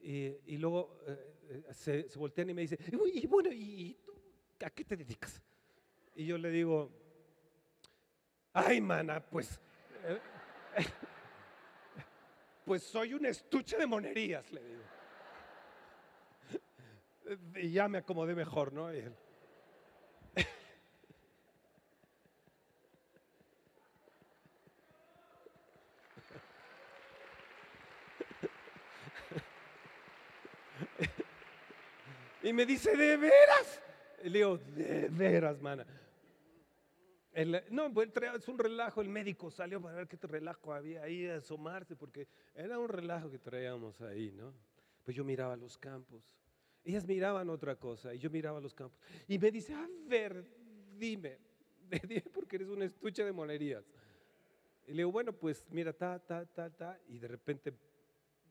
[0.00, 2.78] Y, y luego eh, eh, se, se, voltean y me dicen,
[3.12, 4.12] y bueno, ¿y tú
[4.64, 5.42] a qué te dedicas?
[6.16, 6.90] Y yo le digo,
[8.54, 9.60] ay, mana, pues...
[10.04, 10.18] Eh,
[12.64, 14.82] pues soy un estuche de monerías, le digo.
[17.56, 18.90] Y ya me acomodé mejor, ¿no?
[18.94, 19.14] Y él,
[32.42, 33.82] Y me dice, ¿de veras?
[34.24, 35.84] Y le digo, de veras, mana.
[37.70, 39.02] No, pues, es un relajo.
[39.02, 43.30] El médico salió para ver qué relajo había ahí, a asomarse, porque era un relajo
[43.30, 44.54] que traíamos ahí, ¿no?
[45.04, 46.22] Pues yo miraba los campos.
[46.82, 48.98] Ellas miraban otra cosa y yo miraba los campos.
[49.28, 50.46] Y me dice, a ver,
[50.96, 51.38] dime,
[52.08, 53.84] dime porque eres un estuche de monerías.
[54.86, 56.98] Y le digo, bueno, pues mira, ta, ta, ta, ta.
[57.08, 57.74] Y de repente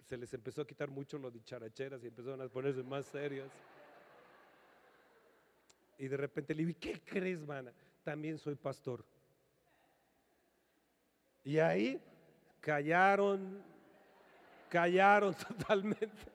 [0.04, 3.50] se les empezó a quitar mucho lo de characheras y empezaron a ponerse más serias.
[5.98, 7.74] Y de repente le digo, ¿y qué crees, mana?
[8.06, 9.04] También soy pastor.
[11.44, 12.00] Y ahí
[12.62, 13.64] callaron,
[14.70, 16.32] callaron totalmente.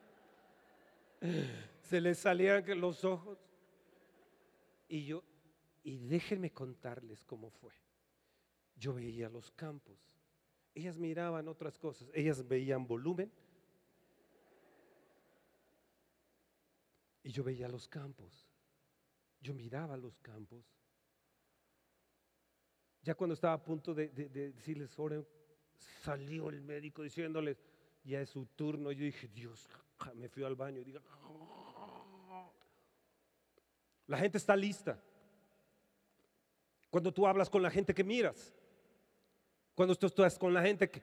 [1.82, 2.26] Se les
[2.64, 3.38] que los ojos.
[4.88, 5.22] Y yo,
[5.84, 7.72] y déjenme contarles cómo fue.
[8.74, 9.96] Yo veía los campos.
[10.74, 12.08] Ellas miraban otras cosas.
[12.12, 13.30] Ellas veían volumen.
[17.22, 18.48] Y yo veía los campos.
[19.40, 20.79] Yo miraba los campos.
[23.02, 25.26] Ya cuando estaba a punto de, de- de decirles, oren,
[26.02, 27.56] salió el médico diciéndoles,
[28.04, 28.92] ya es su turno.
[28.92, 29.68] Yo dije, Dios,
[30.14, 30.94] me fui al baño y
[34.06, 34.98] la gente está lista.
[36.90, 38.52] Cuando tú hablas con la gente que miras,
[39.74, 41.00] cuando tú estás con la gente que-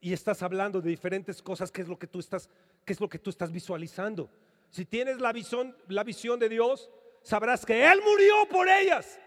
[0.00, 2.48] y estás hablando de diferentes cosas, ¿qué es lo que tú estás,
[2.84, 4.30] qué es lo que tú estás visualizando?
[4.70, 6.88] Si tienes la visión, la visión de Dios,
[7.22, 9.18] sabrás que Él murió por ellas.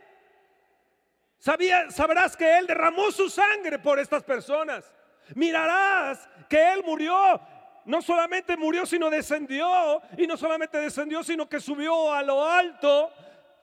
[1.41, 4.93] Sabrás que Él derramó su sangre por estas personas.
[5.33, 7.41] Mirarás que Él murió.
[7.83, 10.03] No solamente murió, sino descendió.
[10.17, 13.11] Y no solamente descendió, sino que subió a lo alto.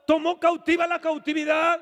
[0.05, 1.81] Tomó cautiva la cautividad.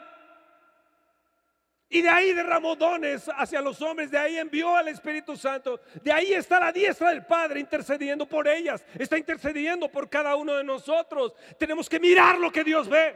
[1.88, 6.12] Y de ahí derramó dones hacia los hombres, de ahí envió al Espíritu Santo, de
[6.12, 10.64] ahí está la diestra del Padre intercediendo por ellas, está intercediendo por cada uno de
[10.64, 11.34] nosotros.
[11.56, 13.14] Tenemos que mirar lo que Dios ve.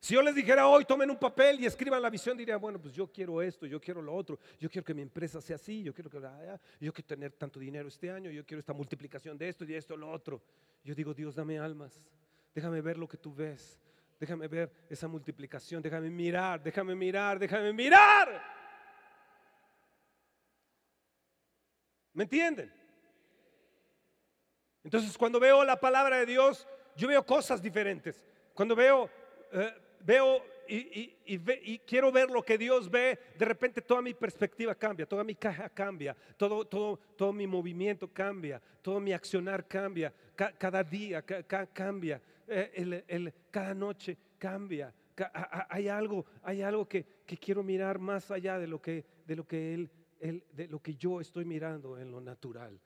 [0.00, 2.94] Si yo les dijera hoy, tomen un papel y escriban la visión, diría, bueno, pues
[2.94, 5.92] yo quiero esto, yo quiero lo otro, yo quiero que mi empresa sea así, yo
[5.92, 6.18] quiero que
[6.80, 9.76] yo quiero tener tanto dinero este año, yo quiero esta multiplicación de esto y de
[9.76, 10.40] esto, lo otro.
[10.84, 12.00] Yo digo, Dios, dame almas,
[12.54, 13.80] déjame ver lo que tú ves,
[14.20, 18.40] déjame ver esa multiplicación, déjame mirar, déjame mirar, déjame mirar.
[22.12, 22.72] ¿Me entienden?
[24.84, 28.24] Entonces, cuando veo la palabra de Dios, yo veo cosas diferentes.
[28.54, 29.10] Cuando veo,
[29.52, 29.74] eh,
[30.08, 35.22] veo y, quiero ver lo que Dios ve, de repente toda mi perspectiva cambia, toda
[35.22, 41.42] mi caja cambia, todo, mi movimiento cambia, todo mi accionar cambia, ca- cada día ca-
[41.42, 44.94] ca- cambia, eh, cada noche cambia.
[45.68, 46.24] Hay algo,
[46.88, 47.04] que,
[47.38, 49.04] quiero mirar más allá de lo que
[50.96, 52.80] yo estoy mirando en lo natural.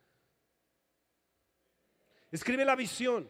[2.32, 3.28] Escribe la visión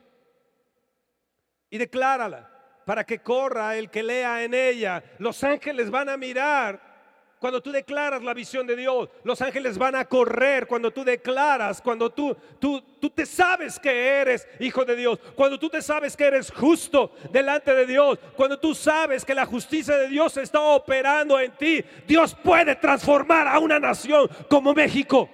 [1.69, 5.03] y declárala para que corra el que lea en ella.
[5.19, 6.93] Los ángeles van a mirar
[7.39, 9.09] cuando tú declaras la visión de Dios.
[9.25, 13.91] Los ángeles van a correr cuando tú declaras, cuando tú, tú, tú te sabes que
[13.91, 18.61] eres hijo de Dios, cuando tú te sabes que eres justo delante de Dios, cuando
[18.61, 21.85] tú sabes que la justicia de Dios está operando en ti.
[22.07, 25.29] Dios puede transformar a una nación como México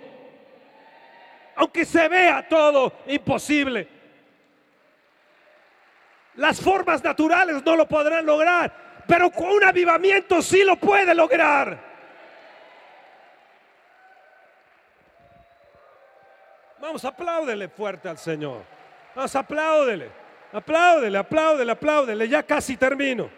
[1.59, 3.98] aunque se vea todo imposible.
[6.39, 8.73] Las formas naturales no lo podrán lograr,
[9.09, 11.77] pero con un avivamiento sí lo puede lograr.
[16.81, 18.63] Vamos, apláudele fuerte al Señor.
[19.17, 20.11] Vamos, apláudele.
[20.53, 22.29] Apláudele, apláudele, apláudele.
[22.29, 23.29] Ya casi termino.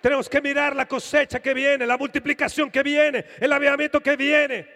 [0.00, 4.68] Tenemos que mirar la cosecha que viene, la multiplicación que viene, el avivamiento que viene.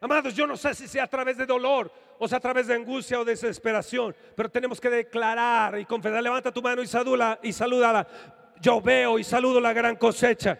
[0.00, 2.74] Amados, yo no sé si sea a través de dolor o sea a través de
[2.74, 6.22] angustia o desesperación, pero tenemos que declarar y confesar.
[6.22, 8.06] Levanta tu mano y salúdala y salúdala.
[8.60, 10.58] Yo veo y saludo la gran cosecha.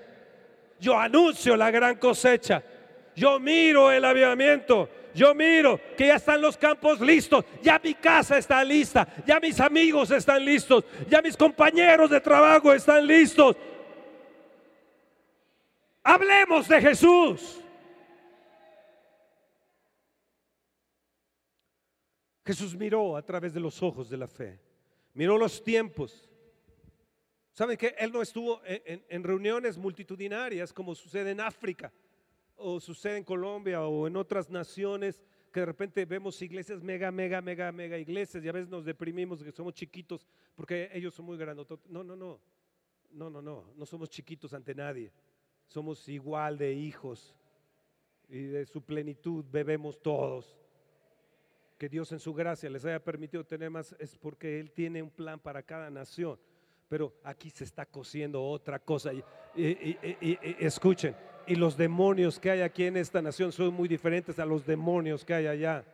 [0.80, 2.62] Yo anuncio la gran cosecha.
[3.14, 4.88] Yo miro el avivamiento.
[5.14, 7.44] Yo miro que ya están los campos listos.
[7.62, 9.06] Ya mi casa está lista.
[9.24, 10.84] Ya mis amigos están listos.
[11.08, 13.56] Ya mis compañeros de trabajo están listos.
[16.02, 17.63] Hablemos de Jesús.
[22.44, 24.60] Jesús miró a través de los ojos de la fe.
[25.14, 26.28] Miró los tiempos.
[27.52, 31.92] ¿Saben que Él no estuvo en, reuniones multitudinarias como sucede en África
[32.56, 37.40] o sucede en Colombia o en otras naciones que de repente vemos iglesias mega, mega,
[37.40, 40.26] mega, mega iglesias y a veces nos deprimimos que somos chiquitos
[40.56, 41.66] porque ellos son muy grandes.
[41.86, 42.40] No, no, no,
[43.12, 45.12] no, no, no, no somos chiquitos ante nadie.
[45.68, 47.36] Somos igual de hijos
[48.28, 50.63] y de su plenitud bebemos todos.
[51.78, 55.10] Que Dios en su gracia les haya permitido tener más es porque Él tiene un
[55.10, 56.38] plan para cada nación.
[56.88, 59.12] Pero aquí se está cosiendo otra cosa.
[59.12, 59.24] Y,
[60.60, 64.64] escuchen, y los demonios que hay aquí en esta nación son muy diferentes a los
[64.64, 65.84] demonios que hay allá.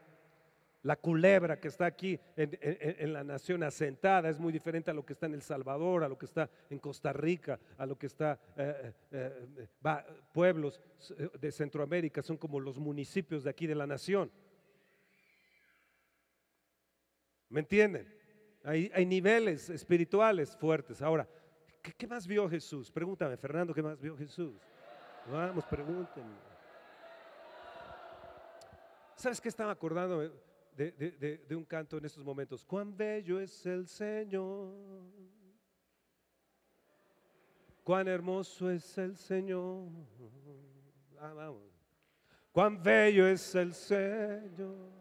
[0.82, 5.12] La culebra que está aquí en, la nación asentada es muy diferente a lo que
[5.12, 8.38] está en El Salvador, a lo que está en Costa Rica, a lo que está
[8.56, 9.46] eh, eh,
[9.84, 10.80] eh, pueblos
[11.18, 14.30] eh, de Centroamérica, son como los municipios de aquí de la nación.
[17.50, 18.06] ¿Me entienden?
[18.62, 21.02] Hay, niveles espirituales fuertes.
[21.02, 21.28] Ahora,
[21.82, 22.90] ¿qué, más vio Jesús?
[22.90, 24.54] Pregúntame, Fernando, ¿qué más vio Jesús?
[25.30, 26.36] Vamos, pregúntenme.
[29.16, 30.20] ¿Sabes qué estaba acordando
[30.76, 32.64] de un canto en estos momentos?
[32.64, 34.72] Cuán bello es el Señor.
[37.82, 39.88] Cuán hermoso es el Señor.
[41.18, 41.62] Ah, vamos.
[42.52, 44.99] Cuán bello es el Señor.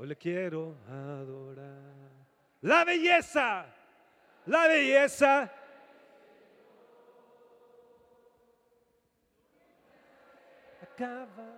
[0.00, 1.66] Hoy le quiero adorar.
[2.60, 3.66] La belleza,
[4.46, 5.52] la belleza.
[10.80, 11.48] Acaba.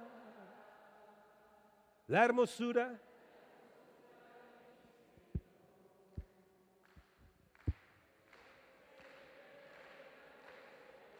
[2.08, 2.98] La hermosura.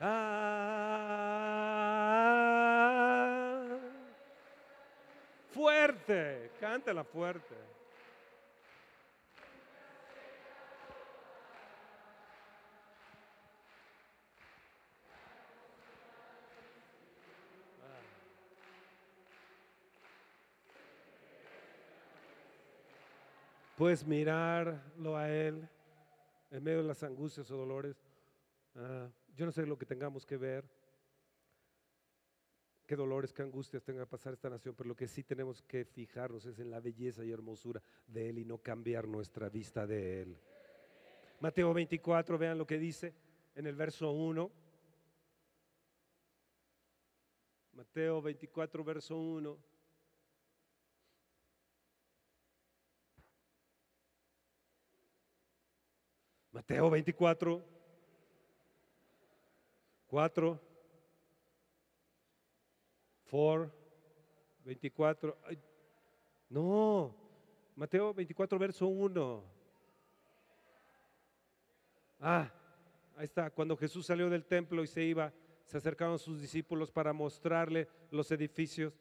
[0.00, 1.69] Ah,
[5.70, 7.54] fuerte, cántala fuerte.
[23.76, 25.68] Puedes mirarlo a Él
[26.50, 27.96] en medio de las angustias o dolores.
[28.74, 29.06] Ah,
[29.36, 30.64] yo no sé lo que tengamos que ver,
[32.90, 35.84] qué dolores, qué angustias tenga que pasar esta nación, pero lo que sí tenemos que
[35.84, 40.22] fijarnos es en la belleza y hermosura de Él y no cambiar nuestra vista de
[40.22, 40.36] Él.
[41.38, 43.14] Mateo 24, vean lo que dice
[43.54, 44.50] en el verso 1.
[47.74, 49.58] Mateo 24, verso 1.
[56.50, 57.64] Mateo 24,
[60.08, 60.69] 4,
[63.30, 63.70] 4,
[64.64, 65.38] 24.
[65.44, 65.58] ay,
[66.48, 67.14] no,
[67.76, 69.44] Mateo 24, verso 1.
[72.18, 72.52] Ah,
[73.16, 73.50] ahí está.
[73.50, 75.32] Cuando Jesús salió del templo y se iba,
[75.64, 78.92] se acercaron sus discípulos para mostrarle los edificios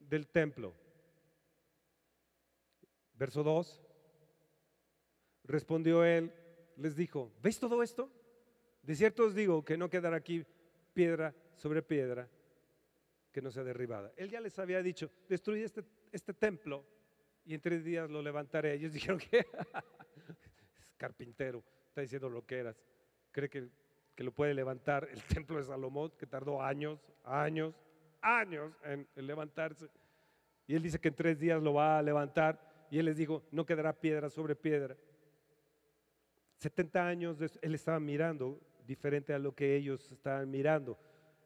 [0.00, 0.74] del templo.
[3.14, 3.82] Verso 2.
[5.44, 6.30] Respondió él,
[6.76, 8.10] les dijo, ¿veis todo esto?
[8.82, 10.44] De cierto os digo que no quedará aquí
[10.92, 12.28] piedra sobre piedra
[13.32, 14.12] que no sea derribada.
[14.16, 16.84] Él ya les había dicho, destruid este, este templo
[17.44, 18.74] y en tres días lo levantaré.
[18.74, 19.46] Ellos dijeron que es
[20.96, 22.76] carpintero, está diciendo lo que eras.
[23.32, 23.68] Cree que,
[24.14, 27.74] que lo puede levantar el templo de Salomón, que tardó años, años,
[28.20, 29.88] años en, en levantarse.
[30.66, 32.60] Y él dice que en tres días lo va a levantar.
[32.90, 34.96] Y él les dijo, no quedará piedra sobre piedra.
[36.58, 40.98] 70 años él estaba mirando diferente a lo que ellos estaban mirando.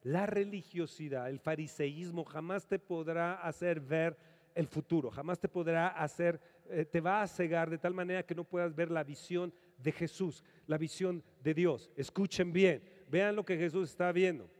[0.02, 4.16] La religiosidad, el fariseísmo jamás te podrá hacer ver
[4.54, 8.34] el futuro, jamás te podrá hacer, eh, te va a cegar de tal manera que
[8.34, 11.90] no puedas ver la visión de Jesús, la visión de Dios.
[11.96, 14.50] Escuchen bien, vean lo que Jesús está viendo.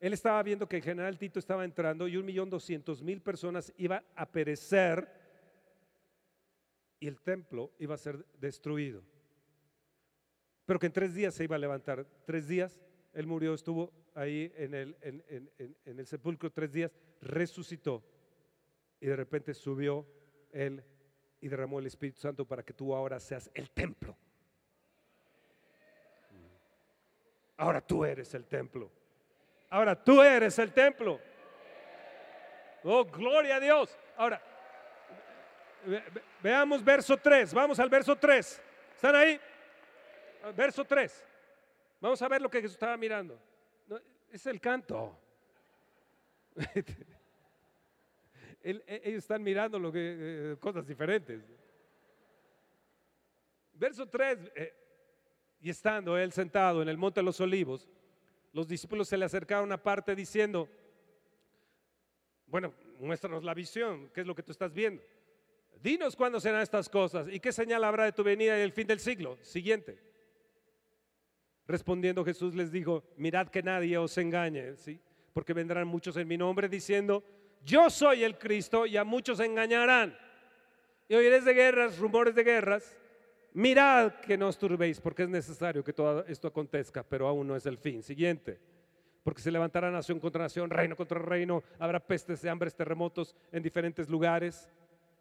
[0.00, 3.72] Él estaba viendo que el general Tito estaba entrando y un millón doscientos mil personas
[3.78, 5.08] iban a perecer
[7.00, 9.02] y el templo iba a ser destruido.
[10.66, 12.06] Pero que en tres días se iba a levantar.
[12.24, 12.78] Tres días,
[13.12, 18.02] él murió, estuvo ahí en el, en, en- en- el sepulcro tres días, resucitó
[19.00, 20.06] y de repente subió
[20.52, 20.82] él
[21.40, 24.16] y derramó el Espíritu Santo para que tú ahora seas el templo.
[27.56, 28.90] Ahora tú eres el templo.
[29.70, 31.20] Ahora tú eres el templo.
[32.82, 33.96] Oh, gloria a Dios.
[34.16, 34.40] Ahora,
[35.86, 37.54] ve- ve- veamos verso 3.
[37.54, 38.60] Vamos al verso 3.
[38.94, 39.40] ¿Están ahí?
[40.56, 41.24] Verso 3.
[42.00, 43.38] Vamos a ver lo que Jesús estaba mirando.
[44.34, 45.16] Es el canto.
[48.66, 50.00] E- ellos están mirando lo que,
[50.52, 51.42] eh, cosas diferentes.
[53.74, 54.38] Verso 3.
[55.60, 57.86] Y estando él sentado en el monte de los olivos,
[58.54, 60.66] los discípulos se le acercaron aparte diciendo,
[62.46, 65.02] bueno, muéstranos la visión, ¿qué es lo que tú estás viendo?
[65.82, 68.86] Dinos cuándo serán estas cosas y qué señal habrá de tu venida y el fin
[68.86, 69.36] del siglo.
[69.42, 70.13] Siguiente.
[71.66, 75.00] Respondiendo Jesús les dijo, mirad que nadie os engañe, ¿sí?
[75.34, 77.22] porque vendrán muchos en mi nombre diciendo,
[77.64, 80.16] yo soy el Cristo y a muchos engañarán.
[81.08, 82.96] Y oiréis de guerras, rumores de guerras.
[83.52, 87.56] Mirad que no os turbéis, porque es necesario que todo esto acontezca, pero aún no
[87.56, 88.02] es el fin.
[88.02, 88.58] Siguiente.
[89.22, 94.08] Porque se levantará nación contra nación, reino contra reino, habrá pestes, hambres, terremotos en diferentes
[94.08, 94.70] lugares,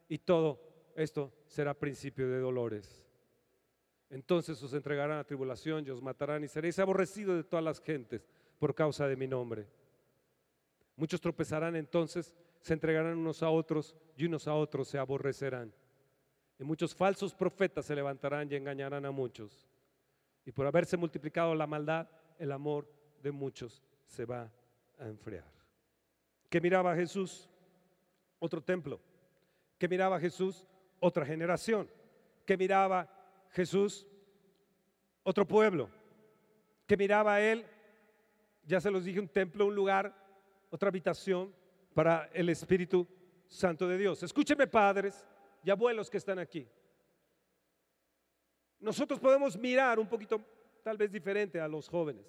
[0.10, 0.60] y todo
[0.96, 3.03] esto será principio de dolores.
[4.14, 8.30] Entonces os entregarán a tribulación y os matarán y seréis aborrecidos de todas las gentes
[8.60, 9.66] por causa de mi nombre.
[10.96, 15.74] Muchos tropezarán entonces, se entregarán unos a otros y unos a otros se aborrecerán.
[16.60, 19.68] Y muchos falsos profetas se levantarán y engañarán a muchos.
[20.46, 22.08] Y por haberse multiplicado la maldad,
[22.38, 22.88] el amor
[23.24, 24.48] de muchos se va
[25.00, 25.52] a enfriar.
[26.52, 27.50] ¿Qué miraba Jesús?
[28.38, 29.00] Otro templo.
[29.80, 30.68] ¿Qué miraba Jesús?
[31.00, 31.90] Otra generación.
[32.46, 33.10] ¿Qué miraba
[33.54, 34.06] Jesús?
[35.24, 35.90] Otro pueblo.
[36.86, 37.66] ¿Qué miraba él?
[38.66, 40.14] Ya se los dije, un templo, un lugar,
[40.70, 41.54] otra habitación
[41.94, 43.08] para el Espíritu
[43.48, 44.24] Santo de Dios.
[44.24, 45.26] Escúcheme, padres,
[45.64, 46.68] y abuelos que están aquí.
[48.80, 50.42] Nosotros podemos mirar un poquito
[50.84, 52.26] tal vez diferente a los jóvenes.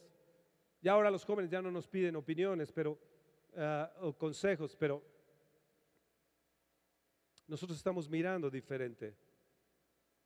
[0.80, 2.98] Y ahora los jóvenes ya no nos piden opiniones pero,
[3.56, 5.02] ah, o consejos, pero
[7.46, 9.16] nosotros estamos mirando diferente.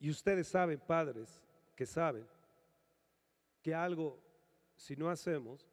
[0.01, 1.43] Y ustedes saben, padres,
[1.75, 2.27] que saben
[3.63, 4.19] que algo,
[4.77, 5.67] si no hacemos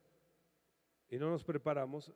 [1.09, 2.11] y no nos preparamos,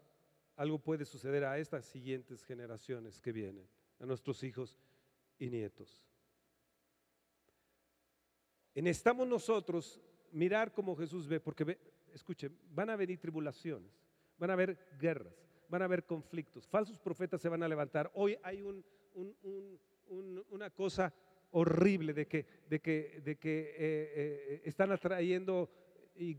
[0.55, 3.67] algo puede suceder a estas siguientes generaciones que vienen,
[3.99, 4.77] a nuestros hijos
[5.37, 6.03] y nietos.
[8.75, 10.01] Necesitamos nosotros
[10.31, 11.77] mirar como Jesús ve, porque
[12.13, 13.91] escuchen, van a venir tribulaciones,
[14.37, 15.33] van a haber guerras,
[15.67, 18.09] van a haber conflictos, falsos profetas se van a levantar.
[18.13, 18.63] Hoy hay
[20.49, 21.13] una cosa
[21.51, 25.69] horrible de que, de que, de que eh, eh, están atrayendo,
[26.15, 26.35] y,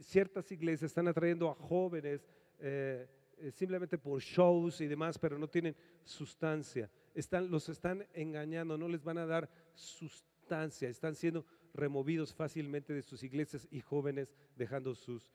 [0.00, 2.26] ciertas iglesias están atrayendo a jóvenes
[2.60, 3.06] eh,
[3.52, 9.02] simplemente por shows y demás, pero no tienen sustancia están, los están engañando, no les
[9.02, 11.44] van a dar sustancia, están siendo
[11.74, 15.28] removidos fácilmente de sus iglesias y jóvenes dejando sus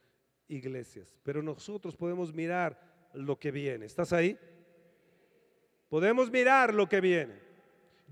[0.48, 1.18] iglesias.
[1.24, 2.80] Pero nosotros podemos mirar
[3.14, 3.86] lo que viene.
[3.86, 4.38] ¿Estás ahí?
[5.90, 7.43] Podemos mirar lo que viene.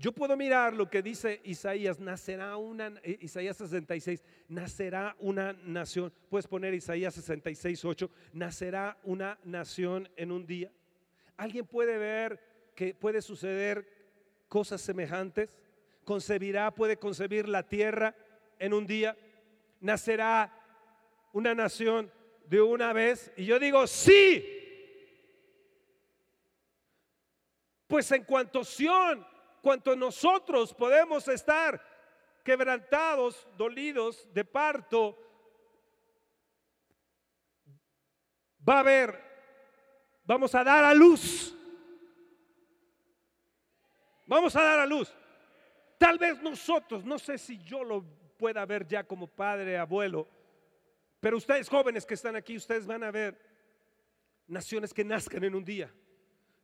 [0.02, 6.12] Yo puedo mirar lo que dice Isaías, nacerá una, eh, Isaías 66, nacerá una nación.
[6.28, 10.72] Puedes poner Isaías 66, 8, nacerá una nación en un día.
[11.36, 12.40] ¿Alguien puede ver
[12.74, 13.86] que puede suceder
[14.48, 15.56] cosas semejantes.
[16.04, 18.16] Concebirá, puede concebir la tierra
[18.58, 19.16] en un día.
[19.80, 20.52] Nacerá
[21.32, 22.12] una nación
[22.46, 23.32] de una vez.
[23.36, 24.44] Y yo digo, sí.
[27.86, 29.24] Pues en cuanto Sion,
[29.62, 31.80] cuanto nosotros podemos estar
[32.44, 35.16] quebrantados, dolidos de parto,
[38.68, 39.18] va a haber,
[40.24, 41.56] vamos a dar a luz
[44.32, 45.12] Vamos a dar a luz.
[45.98, 48.02] Tal vez nosotros, no sé si yo lo
[48.38, 50.26] pueda ver ya como padre, abuelo,
[51.20, 53.38] pero ustedes jóvenes que están aquí, ustedes van a ver
[54.46, 55.92] naciones que nazcan en un día,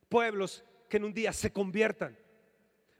[0.09, 2.17] pueblos que en un día se conviertan.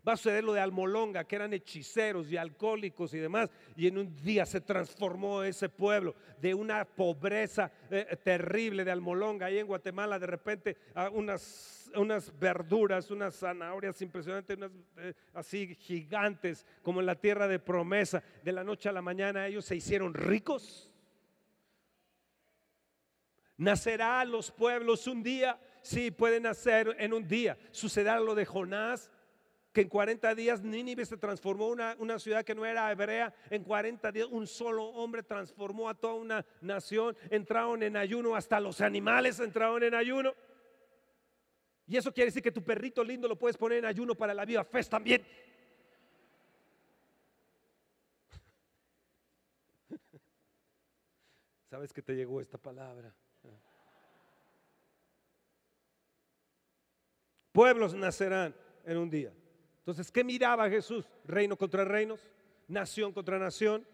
[0.08, 3.98] Va a suceder lo de Almolonga, que eran hechiceros y alcohólicos y demás, y en
[3.98, 9.48] un día se transformó ese pueblo de una pobreza eh, terrible de Almolonga.
[9.48, 10.78] Ahí en Guatemala, de repente,
[11.12, 17.60] unas, unas verduras, unas zanahorias impresionantes, unas, eh, así gigantes, como en la tierra de
[17.60, 18.24] promesa.
[18.44, 20.90] De la noche a la mañana, ellos se hicieron ricos.
[23.58, 27.58] Nacerá los pueblos un día, sí, pueden nacer en un día.
[27.72, 29.12] Sucederá lo de Jonás
[29.72, 33.34] que en 40 días Nínive se transformó una, una ciudad que no era hebrea.
[33.50, 37.16] En 40 días un solo hombre transformó a toda una nación.
[37.30, 40.34] Entraron en ayuno, hasta los animales entraron en ayuno.
[41.86, 44.46] Y eso quiere decir que tu perrito lindo lo puedes poner en ayuno para la
[44.46, 45.24] vida fe también.
[51.70, 53.14] Sabes que te llegó esta palabra.
[57.52, 58.56] Pueblos nacerán
[58.86, 59.34] en un día.
[59.90, 61.10] Entonces, ¿qué miraba Jesús?
[61.26, 62.22] Reino contra reinos,
[62.68, 63.88] nación contra nación,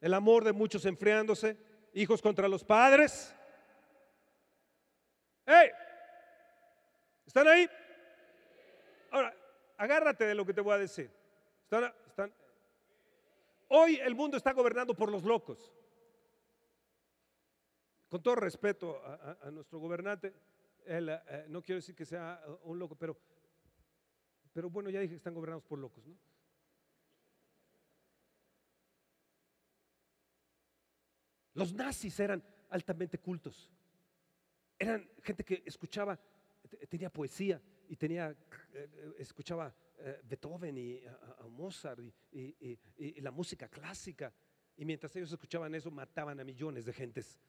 [0.00, 1.58] el amor de muchos enfriándose,
[1.94, 3.34] hijos contra los padres.
[5.44, 5.68] ¡Hey!
[7.26, 7.68] ¿Están ahí?
[9.10, 9.34] Ahora,
[9.78, 11.10] agárrate de lo que te voy a decir.
[11.64, 12.32] ¿Están, están?
[13.66, 15.72] Hoy el mundo está gobernado por los locos.
[18.08, 19.02] Con todo respeto
[19.42, 20.32] a, nuestro gobernante,
[20.86, 23.16] eh, no quiero decir que sea un loco, pero,
[24.54, 26.16] pero bueno, ya dije que están gobernados por locos, ¿no?
[31.54, 33.70] Los nazis eran altamente cultos.
[34.78, 36.18] Eran gente que escuchaba,
[36.88, 38.36] tenía poesía y tenía,
[38.72, 41.02] eh, escuchaba eh, Beethoven y
[41.50, 42.00] Mozart
[42.32, 42.78] y,
[43.20, 44.32] la música clásica.
[44.76, 47.40] Y mientras ellos escuchaban eso, mataban a millones de gentes.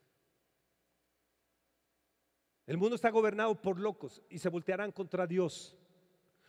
[2.66, 5.76] El mundo está gobernado por locos y se voltearán contra Dios.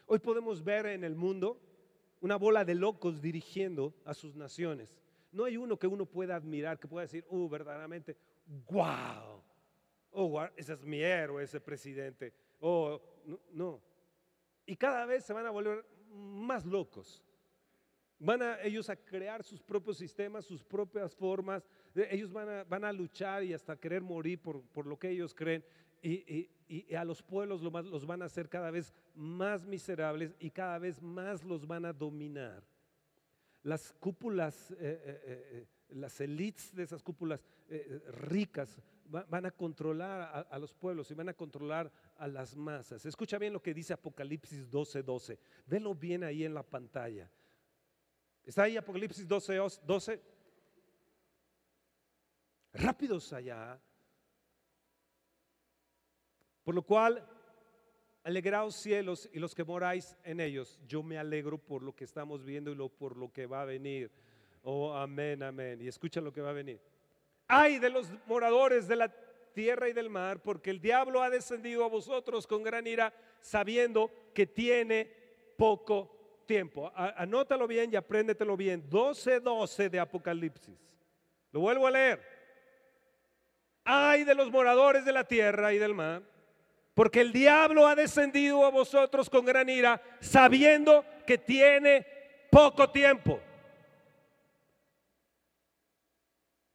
[0.09, 1.59] Hoy podemos ver en el mundo
[2.21, 4.95] una bola de locos dirigiendo a sus naciones.
[5.33, 8.15] No hay uno que uno pueda admirar, que pueda decir, uh, verdaderamente,
[8.69, 9.43] wow,
[10.11, 12.33] oh, ese es mi héroe, ese presidente.
[12.61, 13.01] Oh,
[13.51, 13.81] no,
[14.65, 17.21] Y cada vez se van a volver más locos.
[18.17, 21.67] Van a ellos a crear sus propios sistemas, sus propias formas.
[21.93, 25.65] Ellos van a, luchar y hasta querer morir por lo que ellos creen.
[26.01, 26.49] Y,
[26.95, 31.43] a los pueblos los van a hacer cada vez más miserables y cada vez más
[31.43, 32.63] los van a dominar
[33.67, 37.43] las cúpulas, eh, eh, eh, las élites de esas cúpulas
[38.07, 43.05] ricas van a controlar a, los pueblos y van a controlar a las masas.
[43.05, 45.03] Escucha bien lo que dice Apocalipsis 12:12.
[45.03, 45.39] 12.
[45.65, 47.29] Velo bien ahí en la pantalla.
[48.45, 50.21] ¿Está ahí Apocalipsis 12, 12?
[52.73, 53.81] Rápidos allá.
[56.67, 57.25] Por lo cual
[58.25, 60.77] Alegraos cielos y los que moráis en ellos.
[60.85, 64.11] Yo me alegro por lo que estamos viendo y por lo que va a venir.
[64.63, 65.81] Oh, amén, amén.
[65.81, 66.81] Y escucha lo que va a venir.
[67.47, 69.07] Ay de los moradores de la
[69.53, 74.11] tierra y del mar, porque el diablo ha descendido a vosotros con gran ira, sabiendo
[74.33, 75.09] que tiene
[75.55, 76.91] poco tiempo.
[76.93, 78.89] Anótalo bien y apréndetelo bien.
[78.89, 80.77] 12:12 de Apocalipsis.
[81.53, 82.21] Lo vuelvo a leer.
[83.85, 86.35] Ay de los moradores de la tierra y del mar
[86.97, 92.03] porque el diablo ha descendido a vosotros con gran ira, sabiendo que tiene
[92.49, 93.39] poco tiempo.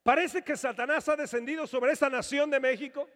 [0.04, 3.10] Parece que Satanás ha descendido sobre esta nación de México.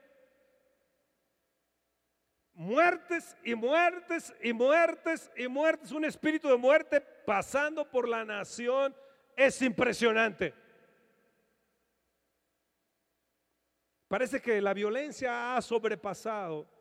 [2.54, 5.92] Muertes y muertes y muertes y muertes.
[5.92, 8.92] Un espíritu de muerte pasando por la nación
[9.36, 10.52] es impresionante.
[14.09, 16.74] Parece que la violencia ha sobrepasado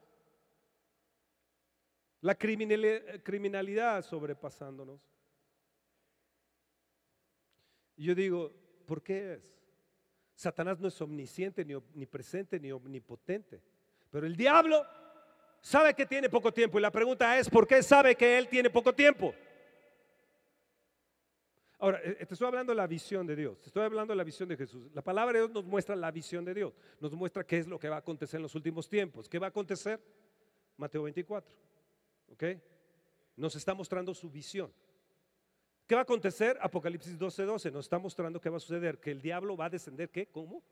[2.26, 5.00] la criminalidad sobrepasándonos.
[7.98, 8.52] Y yo digo,
[8.88, 9.42] ¿por qué es?
[10.34, 13.62] Satanás no es omnisciente, ni omnipresente, ni omnipotente.
[14.10, 14.84] Pero el diablo
[15.62, 16.80] sabe que tiene poco tiempo.
[16.80, 19.32] Y la pregunta es, ¿por qué sabe que él tiene poco tiempo?
[21.78, 24.24] Ahora, eh, te estoy hablando de la visión de Dios, te estoy hablando de la
[24.24, 24.90] visión de Jesús.
[24.96, 27.78] La palabra de Dios nos muestra la visión de Dios, nos muestra qué es lo
[27.78, 29.30] que va a acontecer en los últimos tiempos.
[29.30, 30.02] ¿Qué va a acontecer?
[30.76, 31.66] Mateo 24.
[32.36, 32.44] ¿Ok?
[33.38, 34.72] Nos está mostrando su visión.
[35.88, 36.58] ¿Qué va a acontecer?
[36.62, 39.70] Apocalipsis 12:12 12, nos está mostrando qué va a suceder, que el diablo va a
[39.70, 40.28] descender, ¿qué?
[40.28, 40.64] ¿Cómo?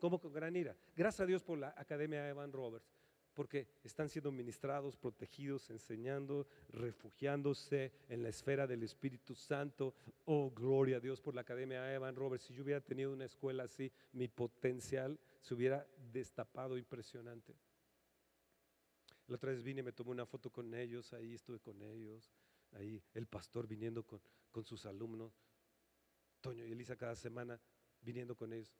[0.00, 0.76] ¿Cómo con gran ira?
[0.96, 2.92] Gracias a Dios por la Academia Evan Roberts,
[3.34, 9.94] porque están siendo ministrados, protegidos, enseñando, refugiándose en la esfera del Espíritu Santo.
[10.24, 12.46] Oh, gloria a Dios por la Academia Evan Roberts.
[12.46, 17.54] Si yo hubiera tenido una escuela así, mi potencial se hubiera destapado impresionante.
[19.28, 22.32] La otra vez vine y me tomé una foto con ellos, ahí estuve con ellos,
[22.72, 24.20] ahí el pastor viniendo con,
[24.50, 25.32] con sus alumnos,
[26.40, 27.60] Toño y Elisa cada semana
[28.00, 28.74] viniendo con ellos.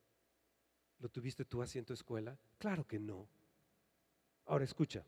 [0.98, 2.38] ¿Lo tuviste tú así en tu escuela?
[2.58, 3.28] Claro que no.
[4.46, 5.04] Ahora escucha.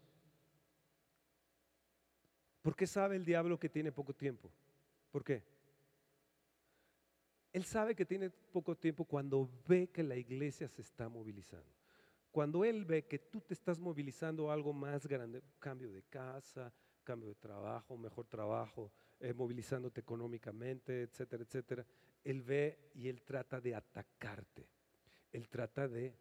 [2.63, 4.53] ¿Por qué sabe el diablo que tiene poco tiempo?
[5.11, 5.43] ¿Por qué?
[7.53, 11.80] Él sabe que tiene poco tiempo cuando ve que la iglesia se está movilizando.
[12.31, 16.73] Cuando Él ve que tú te estás movilizando a algo más grande, cambio de casa,
[17.03, 21.87] cambio de trabajo, mejor trabajo, eh, movilizándote económicamente, etcétera, etcétera,
[22.23, 24.69] Él ve y Él trata de atacarte.
[25.33, 26.15] Él trata de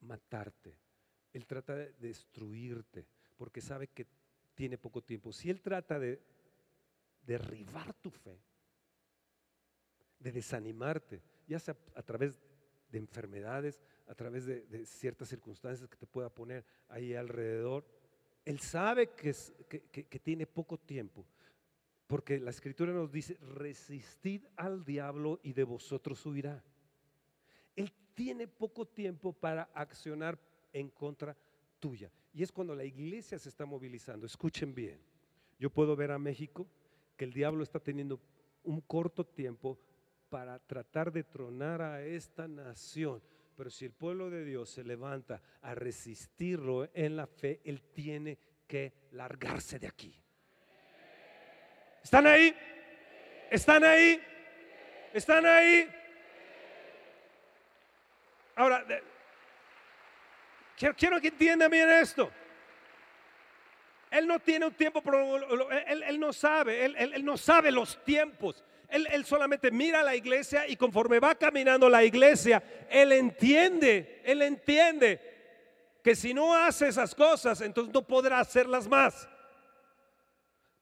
[0.00, 0.76] matarte.
[1.32, 4.06] Él trata de destruirte, porque sabe que
[4.54, 5.32] tiene poco tiempo.
[5.32, 6.20] Si Él trata de
[7.22, 8.36] derribar tu fe,
[10.18, 12.34] de desanimarte, ya sea a través
[12.90, 17.84] de enfermedades, a través de, ciertas circunstancias que te pueda poner ahí alrededor.
[18.44, 19.34] Él sabe que,
[19.68, 21.24] que, tiene poco tiempo,
[22.06, 26.62] porque la escritura nos dice, resistid al diablo y de vosotros huirá.
[27.76, 30.38] Él tiene poco tiempo para accionar
[30.72, 31.36] en contra
[31.78, 32.10] tuya.
[32.32, 34.26] Y es cuando la iglesia se está movilizando.
[34.26, 35.00] Escuchen bien,
[35.58, 36.66] yo puedo ver a México
[37.16, 38.20] que el diablo está teniendo
[38.64, 39.78] un corto tiempo
[40.30, 43.20] para tratar de tronar a esta nación.
[43.56, 48.38] Pero si el pueblo de Dios se levanta a resistirlo en la fe, Él tiene
[48.66, 50.14] que largarse de aquí.
[52.02, 52.56] ¿Están ahí?
[53.50, 54.22] ¿Están ahí?
[55.12, 55.90] ¿Están ahí?
[58.54, 58.84] Ahora,
[60.76, 62.30] quiero, que entiendan bien esto.
[64.10, 65.02] Él no tiene un tiempo,
[65.86, 68.64] él, no sabe, él, no sabe los tiempos.
[68.90, 74.42] Él, solamente mira a la iglesia y conforme va caminando la iglesia, él entiende, él
[74.42, 75.20] entiende
[76.02, 79.28] que si no hace esas cosas, entonces no podrá hacerlas más.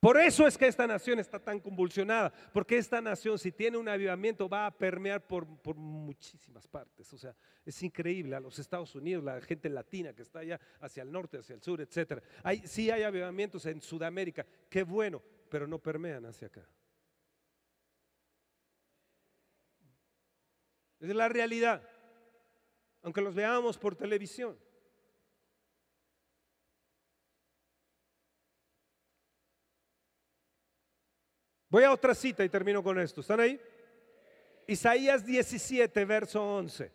[0.01, 3.89] Por eso es que esta nación está tan convulsionada, porque esta nación si tiene un
[3.89, 5.45] avivamiento va a permear por,
[5.75, 7.13] muchísimas partes.
[7.13, 7.35] O sea,
[7.67, 11.39] es increíble a los Estados Unidos, la gente latina que está allá hacia el norte,
[11.39, 12.23] hacia el sur, etc.
[12.45, 16.65] Hay, sí hay avivamientos en Sudamérica, qué bueno, pero no permean hacia acá.
[21.01, 21.83] Es la realidad,
[23.03, 24.59] aunque los veamos por televisión.
[31.71, 33.21] Voy a otra cita y termino con esto.
[33.21, 33.61] ¿Están ahí?
[34.67, 36.91] Isaías 17, verso 11.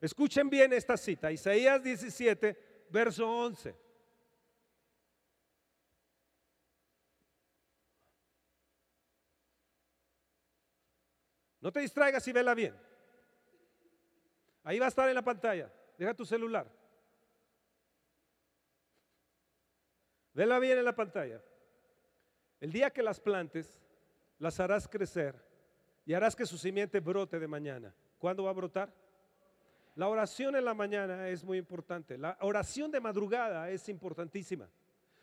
[0.00, 1.30] Escuchen bien esta cita.
[1.30, 3.74] Isaías 17, verso 11.
[11.60, 12.74] No te distraigas y vela bien.
[14.66, 15.72] Ahí va a estar en la pantalla.
[15.96, 16.68] Deja tu celular.
[20.34, 21.40] Vela bien en la pantalla.
[22.58, 23.80] El día que las plantes,
[24.40, 25.40] las harás crecer
[26.04, 27.94] y harás que su simiente brote de mañana.
[28.18, 28.92] ¿Cuándo va a brotar?
[29.94, 32.18] La oración en la mañana es muy importante.
[32.18, 34.68] La oración de madrugada es importantísima.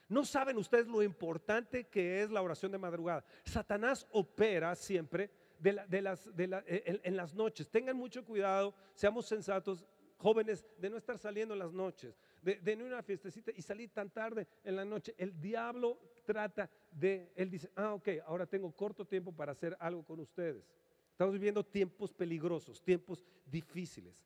[0.08, 3.26] No saben ustedes lo importante que es la oración de madrugada.
[3.44, 5.30] Satanás opera siempre
[5.64, 7.70] de, las, en, las noches.
[7.70, 9.86] Tengan mucho cuidado, seamos sensatos,
[10.18, 13.52] jóvenes, de no estar saliendo en las noches, de, de no ir a una fiestecita
[13.56, 15.16] y salir tan tarde en la noche.
[15.18, 20.04] El diablo trata de, él dice, ah, ok, ahora tengo corto tiempo para hacer algo
[20.04, 20.70] con ustedes.
[21.12, 24.26] Estamos viviendo tiempos peligrosos, tiempos difíciles.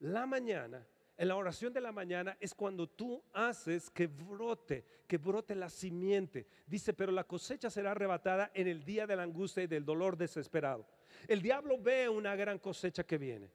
[0.00, 0.86] La mañana,
[1.16, 5.70] en la oración de la mañana es cuando tú haces que brote, que brote la
[5.70, 6.46] simiente.
[6.66, 10.16] Dice, pero la cosecha será arrebatada en el día de la angustia y del dolor
[10.16, 10.86] desesperado.
[11.28, 13.50] El diablo ve una gran cosecha que viene.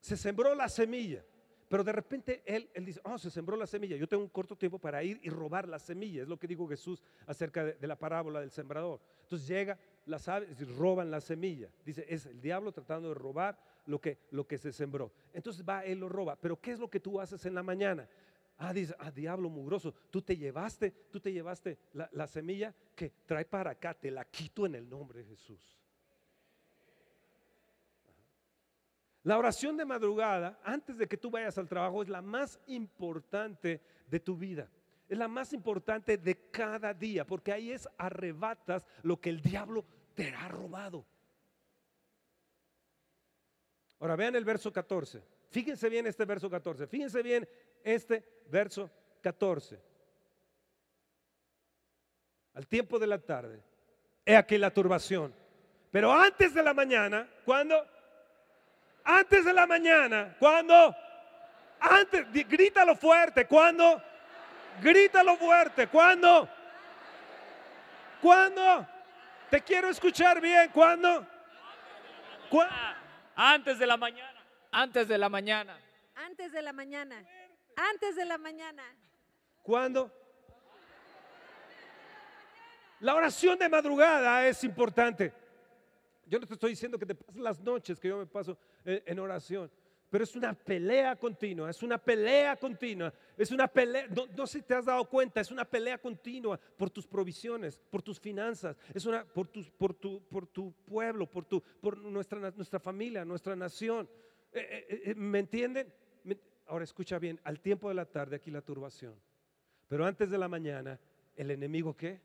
[0.00, 1.22] Se sembró la semilla.
[1.70, 4.56] Pero de repente él, él dice, oh, se sembró la semilla, yo tengo un corto
[4.56, 6.22] tiempo para ir y robar la semilla.
[6.22, 9.00] Es lo que dijo Jesús acerca de, la parábola del sembrador.
[9.22, 11.68] Entonces llega las aves y roban la semilla.
[11.84, 13.56] Dice, es el diablo tratando de robar
[13.86, 15.12] lo que, lo que se sembró.
[15.32, 16.36] Entonces va, él lo roba.
[16.36, 18.08] Pero ¿qué es lo que tú haces en la mañana?
[18.58, 23.10] Ah, dice, ah, diablo mugroso, tú te llevaste, tú te llevaste la, la semilla que
[23.24, 25.80] trae para acá, te la quito en el nombre de Jesús.
[29.22, 33.80] La oración de madrugada, antes de que tú vayas al trabajo, es la más importante
[34.06, 34.70] de tu vida.
[35.08, 39.84] Es la más importante de cada día, porque ahí es arrebatas lo que el diablo
[40.14, 41.04] te ha robado.
[44.00, 45.22] Ahora vean el verso 14.
[45.50, 46.86] Fíjense bien este verso 14.
[46.86, 47.46] Fíjense bien
[47.84, 48.90] este verso
[49.20, 49.78] 14.
[52.54, 53.62] Al tiempo de la tarde,
[54.24, 55.34] he aquí la turbación.
[55.90, 57.86] Pero antes de la mañana, ¿cuándo?
[59.04, 60.34] Antes de la mañana.
[60.38, 60.96] ¿Cuándo?
[61.78, 63.46] Antes, grítalo fuerte.
[63.46, 64.02] ¿Cuándo?
[64.80, 65.88] Grítalo fuerte.
[65.88, 66.48] ¿Cuándo?
[68.22, 68.86] ¿Cuándo?
[69.50, 70.70] Te quiero escuchar bien.
[70.72, 71.26] ¿Cuándo?
[73.42, 74.38] Antes de la mañana.
[74.70, 75.78] Antes de la mañana.
[76.14, 77.24] Antes de la mañana.
[77.74, 78.82] Antes de la mañana.
[79.62, 80.12] ¿Cuándo?
[83.00, 85.32] La oración de madrugada es importante.
[86.26, 89.02] Yo no te estoy diciendo que te pases las noches que yo me paso eh,
[89.06, 89.70] en oración,
[90.10, 94.64] pero es una pelea continua, es una pelea continua, es una pelea, no, sé si
[94.64, 99.06] te has dado cuenta, es una pelea continua por tus provisiones, por tus finanzas, es
[99.06, 103.54] una por tu, por tu, por tu pueblo, por, tu, por nuestra, nuestra familia, nuestra
[103.54, 104.08] nación.
[104.52, 105.92] Eh, eh, ¿Me entienden?
[106.66, 109.14] Ahora escucha bien, al tiempo de la tarde aquí la turbación,
[109.86, 110.98] pero antes de la mañana,
[111.36, 112.20] el enemigo qué?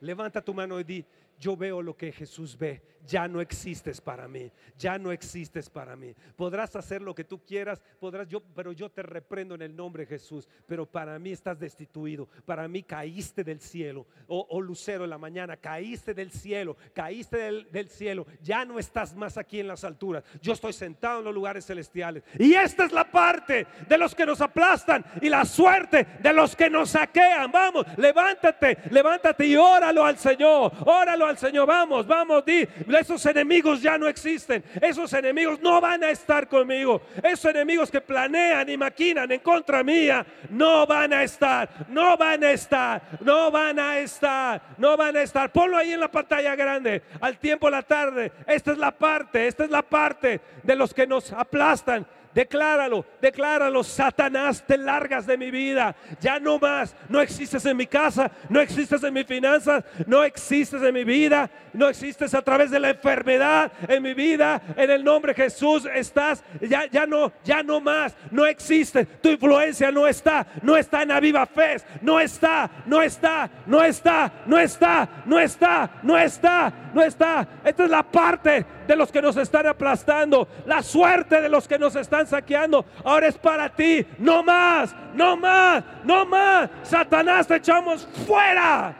[0.00, 1.04] Levanta tu mano y di,
[1.38, 2.82] yo veo lo que Jesús ve.
[3.06, 4.50] Ya no existes para mí.
[4.78, 6.14] Ya no existes para mí.
[6.36, 10.04] Podrás hacer lo que tú quieras, podrás yo, pero yo te reprendo en el nombre
[10.04, 10.48] de Jesús.
[10.66, 12.28] Pero para mí estás destituido.
[12.46, 14.06] Para mí caíste del cielo.
[14.28, 18.26] Oh, oh lucero en la mañana, caíste del cielo, caíste del, del cielo.
[18.40, 20.22] Ya no estás más aquí en las alturas.
[20.40, 22.22] Yo estoy sentado en los lugares celestiales.
[22.38, 26.54] Y esta es la parte de los que nos aplastan y la suerte de los
[26.54, 27.50] que nos saquean.
[27.50, 30.72] Vamos, levántate, levántate y óralo al Señor.
[30.86, 32.66] Óralo al al Señor, vamos, vamos, di,
[32.98, 38.00] esos enemigos ya no existen, esos enemigos no van a estar conmigo, esos enemigos que
[38.00, 43.50] planean y maquinan en contra mía, no van a estar, no van a estar, no
[43.50, 45.52] van a estar, no van a estar.
[45.52, 49.46] Ponlo ahí en la pantalla grande, al tiempo de la tarde, esta es la parte,
[49.46, 53.82] esta es la parte de los que nos aplastan Decláralo, decláralo.
[53.82, 55.94] Satanás, te largas de mi vida.
[56.20, 56.94] Ya no más.
[57.08, 61.50] No existes en mi casa, no existes en mis finanzas, no existes en mi vida,
[61.72, 64.60] no existes a través de la enfermedad en mi vida.
[64.76, 66.42] En el nombre de Jesús estás.
[66.60, 68.14] Ya, ya no, ya no más.
[68.30, 69.04] No existe.
[69.04, 70.46] Tu influencia no está.
[70.62, 71.72] No está en la viva fe.
[72.00, 77.48] No está, no está, no está, no está, no está, no está, no está.
[77.64, 81.78] Esta es la parte de los que nos están aplastando, la suerte de los que
[81.78, 82.84] nos están saqueando.
[83.04, 86.70] Ahora es para ti, no más, no más, no más.
[86.82, 88.94] Satanás te echamos fuera.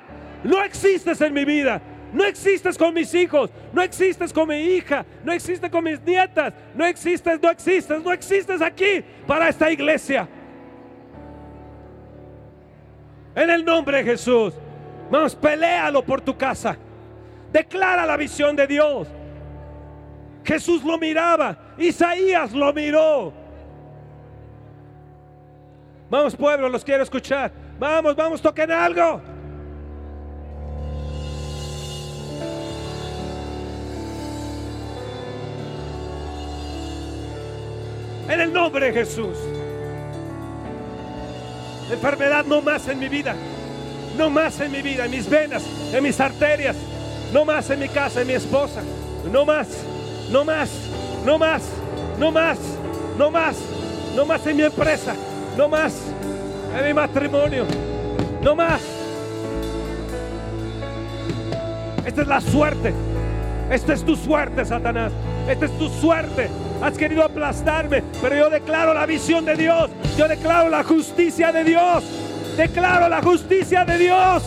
[0.45, 1.81] No existes en mi vida.
[2.13, 6.53] No existes con mis hijos, no existes con mi hija, no existes con mis nietas,
[6.75, 10.29] no existes, no existes, no existes aquí para esta iglesia.
[13.35, 14.53] En el nombre de Jesús,
[15.11, 16.77] vamos, pelealo por tu casa.
[17.51, 19.09] Declara la visión de Dios.
[20.45, 23.33] Jesús lo miraba, Isaías lo miró.
[26.11, 27.51] Vamos pueblo, los quiero escuchar.
[27.79, 29.21] Vamos, vamos, toquen algo.
[38.29, 39.37] En el nombre de Jesús.
[41.91, 43.35] Enfermedad no más en mi vida.
[44.17, 46.77] No más en mi vida, en mis venas, en mis arterias.
[47.33, 48.83] No más en mi casa, en mi esposa.
[49.31, 49.69] No más
[50.33, 50.71] no más,
[51.27, 51.63] no más,
[52.19, 52.59] no más,
[53.19, 53.57] no más,
[54.17, 55.15] no más en mi empresa,
[55.59, 55.93] no más
[56.77, 57.67] en mi matrimonio,
[58.41, 58.81] no más.
[62.07, 62.95] Esta es la suerte,
[63.71, 65.13] esta es tu suerte, Satanás,
[65.47, 66.49] esta es tu suerte.
[66.83, 71.63] Has querido aplastarme, pero yo declaro la visión de Dios, yo declaro la justicia de
[71.63, 72.05] Dios,
[72.57, 74.43] declaro la justicia de Dios.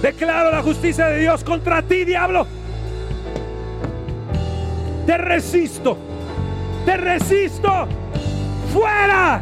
[0.00, 2.46] Declaro la justicia de Dios contra ti, diablo
[5.08, 5.96] te resisto,
[6.84, 7.88] te resisto,
[8.70, 9.40] fuera,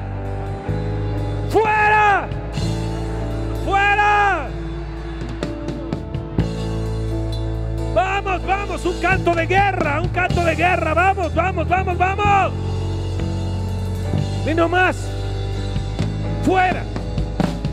[1.50, 2.28] fuera,
[3.64, 4.48] fuera.
[7.92, 12.52] Vamos, vamos, un canto de guerra, un canto de guerra, vamos, vamos, vamos, vamos.
[14.48, 14.96] Y no más,
[16.44, 16.84] fuera,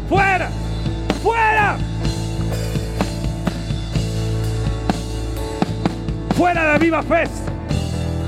[0.10, 0.50] fuera,
[1.22, 1.78] fuera.
[6.36, 7.26] Fuera de viva fe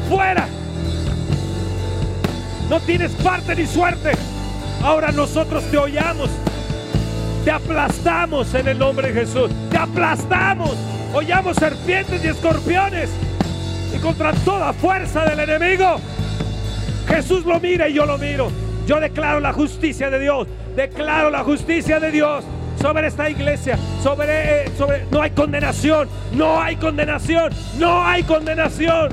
[0.10, 0.48] fuera.
[2.70, 4.12] No tienes parte ni suerte.
[4.84, 6.30] Ahora nosotros te hollamos.
[7.44, 9.52] Te aplastamos en el nombre de Jesús.
[9.70, 10.76] Te aplastamos.
[11.14, 13.10] Hollamos serpientes y escorpiones.
[13.96, 15.98] Y contra toda fuerza del enemigo.
[17.08, 18.52] Jesús lo mira y yo lo miro.
[18.88, 20.48] Yo declaro la justicia de Dios.
[20.76, 22.44] Declaro la justicia de Dios
[22.82, 29.10] sobre esta iglesia, sobre, eh, sobre, no hay condenación, no hay condenación, no hay condenación.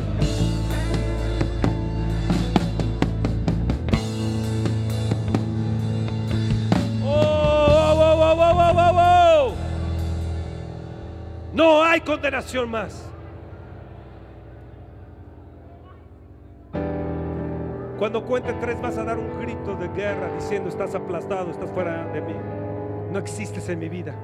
[11.53, 13.09] No hay condenación más.
[17.99, 22.07] Cuando cuente tres vas a dar un grito de guerra diciendo estás aplastado, estás fuera
[22.07, 22.35] de mí.
[23.13, 24.15] No existes en mi vida.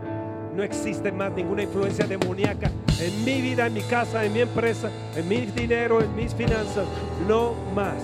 [0.57, 2.71] No existe más ninguna influencia demoníaca
[3.01, 6.87] en mi vida, en mi casa, en mi empresa, en mi dinero, en mis finanzas.
[7.29, 8.03] No más.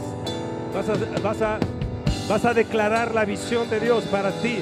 [0.75, 1.59] Vas a, vas a,
[2.29, 4.59] vas a declarar la visión de Dios para ti,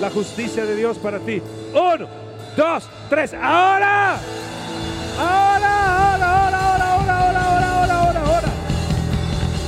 [0.00, 1.42] la justicia de Dios para ti.
[1.74, 2.25] Uno
[2.56, 3.34] dos, tres.
[3.34, 4.16] Ahora.
[5.18, 5.72] Ahora,
[6.10, 8.50] ahora, ahora, ahora, ahora, ahora, ahora, ahora, ahora.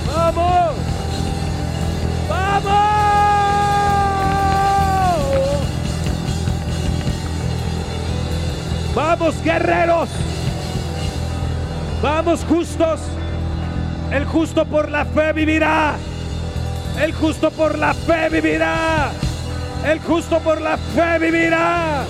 [0.07, 0.77] Vamos.
[2.29, 2.89] Vamos.
[8.95, 10.09] Vamos, guerreros.
[12.03, 13.01] Vamos, justos.
[14.11, 15.97] El justo por la fe vivirá.
[17.01, 19.11] El justo por la fe vivirá.
[19.85, 22.05] El justo por la fe vivirá.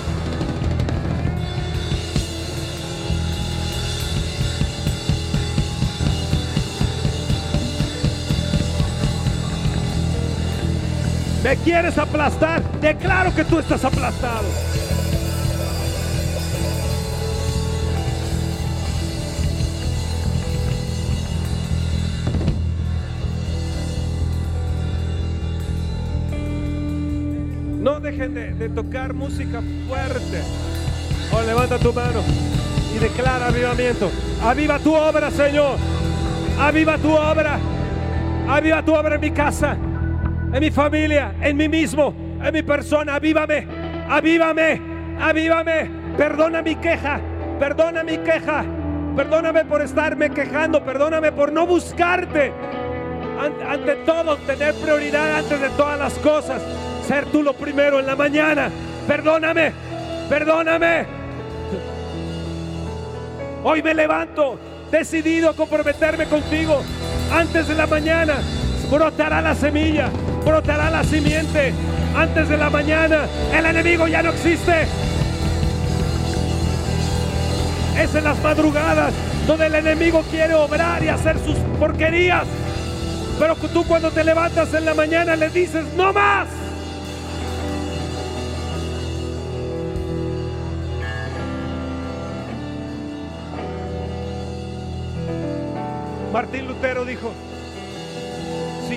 [11.49, 14.47] Me quieres aplastar, declaro que tú estás aplastado.
[27.81, 30.43] No dejen de, tocar música fuerte.
[31.33, 32.21] Oh, levanta tu mano
[32.95, 34.11] y declara avivamiento.
[34.43, 35.79] Aviva tu obra, Señor.
[36.61, 37.59] Aviva tu obra.
[38.47, 39.79] Aviva tu obra en mi casa,
[40.53, 43.17] en mi familia, en mí mismo, en mi persona.
[43.17, 43.67] Avívame,
[44.09, 44.81] avívame,
[45.21, 45.91] avívame.
[46.17, 47.21] Perdona mi queja,
[47.59, 48.65] perdona mi queja.
[49.17, 52.53] Perdóname por estarme quejando, perdóname por no buscarte.
[53.69, 56.63] Ante todo, tener prioridad antes de todas las cosas.
[57.07, 58.71] Ser tú lo primero en la mañana.
[59.07, 59.73] Perdóname,
[60.29, 61.07] perdóname.
[63.65, 64.59] Hoy me levanto
[64.91, 66.81] decidido a comprometerme contigo.
[67.33, 68.37] Antes de la mañana
[68.91, 70.11] brotará la semilla,
[70.45, 71.73] brotará la simiente.
[72.17, 74.87] Antes de la mañana el enemigo ya no existe.
[77.99, 79.13] Es en las madrugadas
[79.47, 82.45] donde el enemigo quiere obrar y hacer sus porquerías.
[83.39, 86.49] Pero tú cuando te levantas en la mañana le dices, no más.
[96.33, 97.33] Martín Lutero dijo,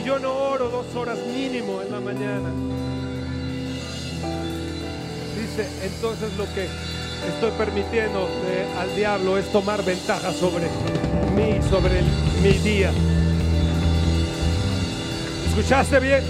[0.03, 2.49] yo no oro dos horas mínimo en la mañana,
[5.39, 6.67] dice, entonces lo que
[7.27, 8.27] estoy permitiendo
[8.79, 10.65] al diablo es tomar ventaja sobre
[11.35, 12.01] mí, sobre
[12.41, 12.91] mi día.
[15.49, 16.23] ¿Escuchaste bien?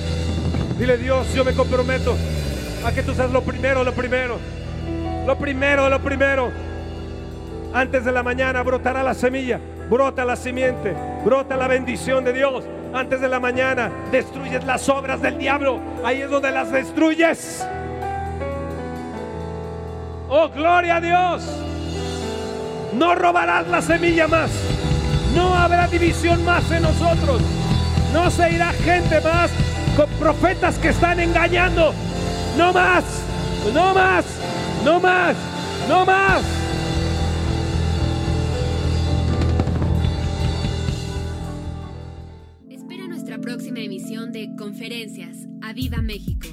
[0.78, 2.16] Dile Dios, yo me comprometo
[2.84, 4.38] a que tú seas lo primero, lo primero.
[5.26, 6.52] Lo primero, lo primero.
[7.74, 9.60] Antes de la mañana brotará la semilla,
[9.90, 12.64] brota la simiente, brota la bendición de Dios.
[12.94, 15.80] Antes de la mañana destruyes las obras del diablo.
[16.04, 17.66] Ahí es donde las destruyes.
[20.28, 21.44] Oh, gloria a Dios.
[22.94, 24.52] No robarás la semilla más.
[25.36, 27.42] No habrá división más en nosotros.
[28.14, 29.50] No se irá gente más
[29.96, 31.94] con profetas que están engañando.
[32.58, 33.04] No más.
[33.74, 34.26] No más.
[34.84, 35.36] No más.
[35.88, 36.61] No más.
[44.72, 45.50] Conferencias.
[45.62, 46.51] ¡A México!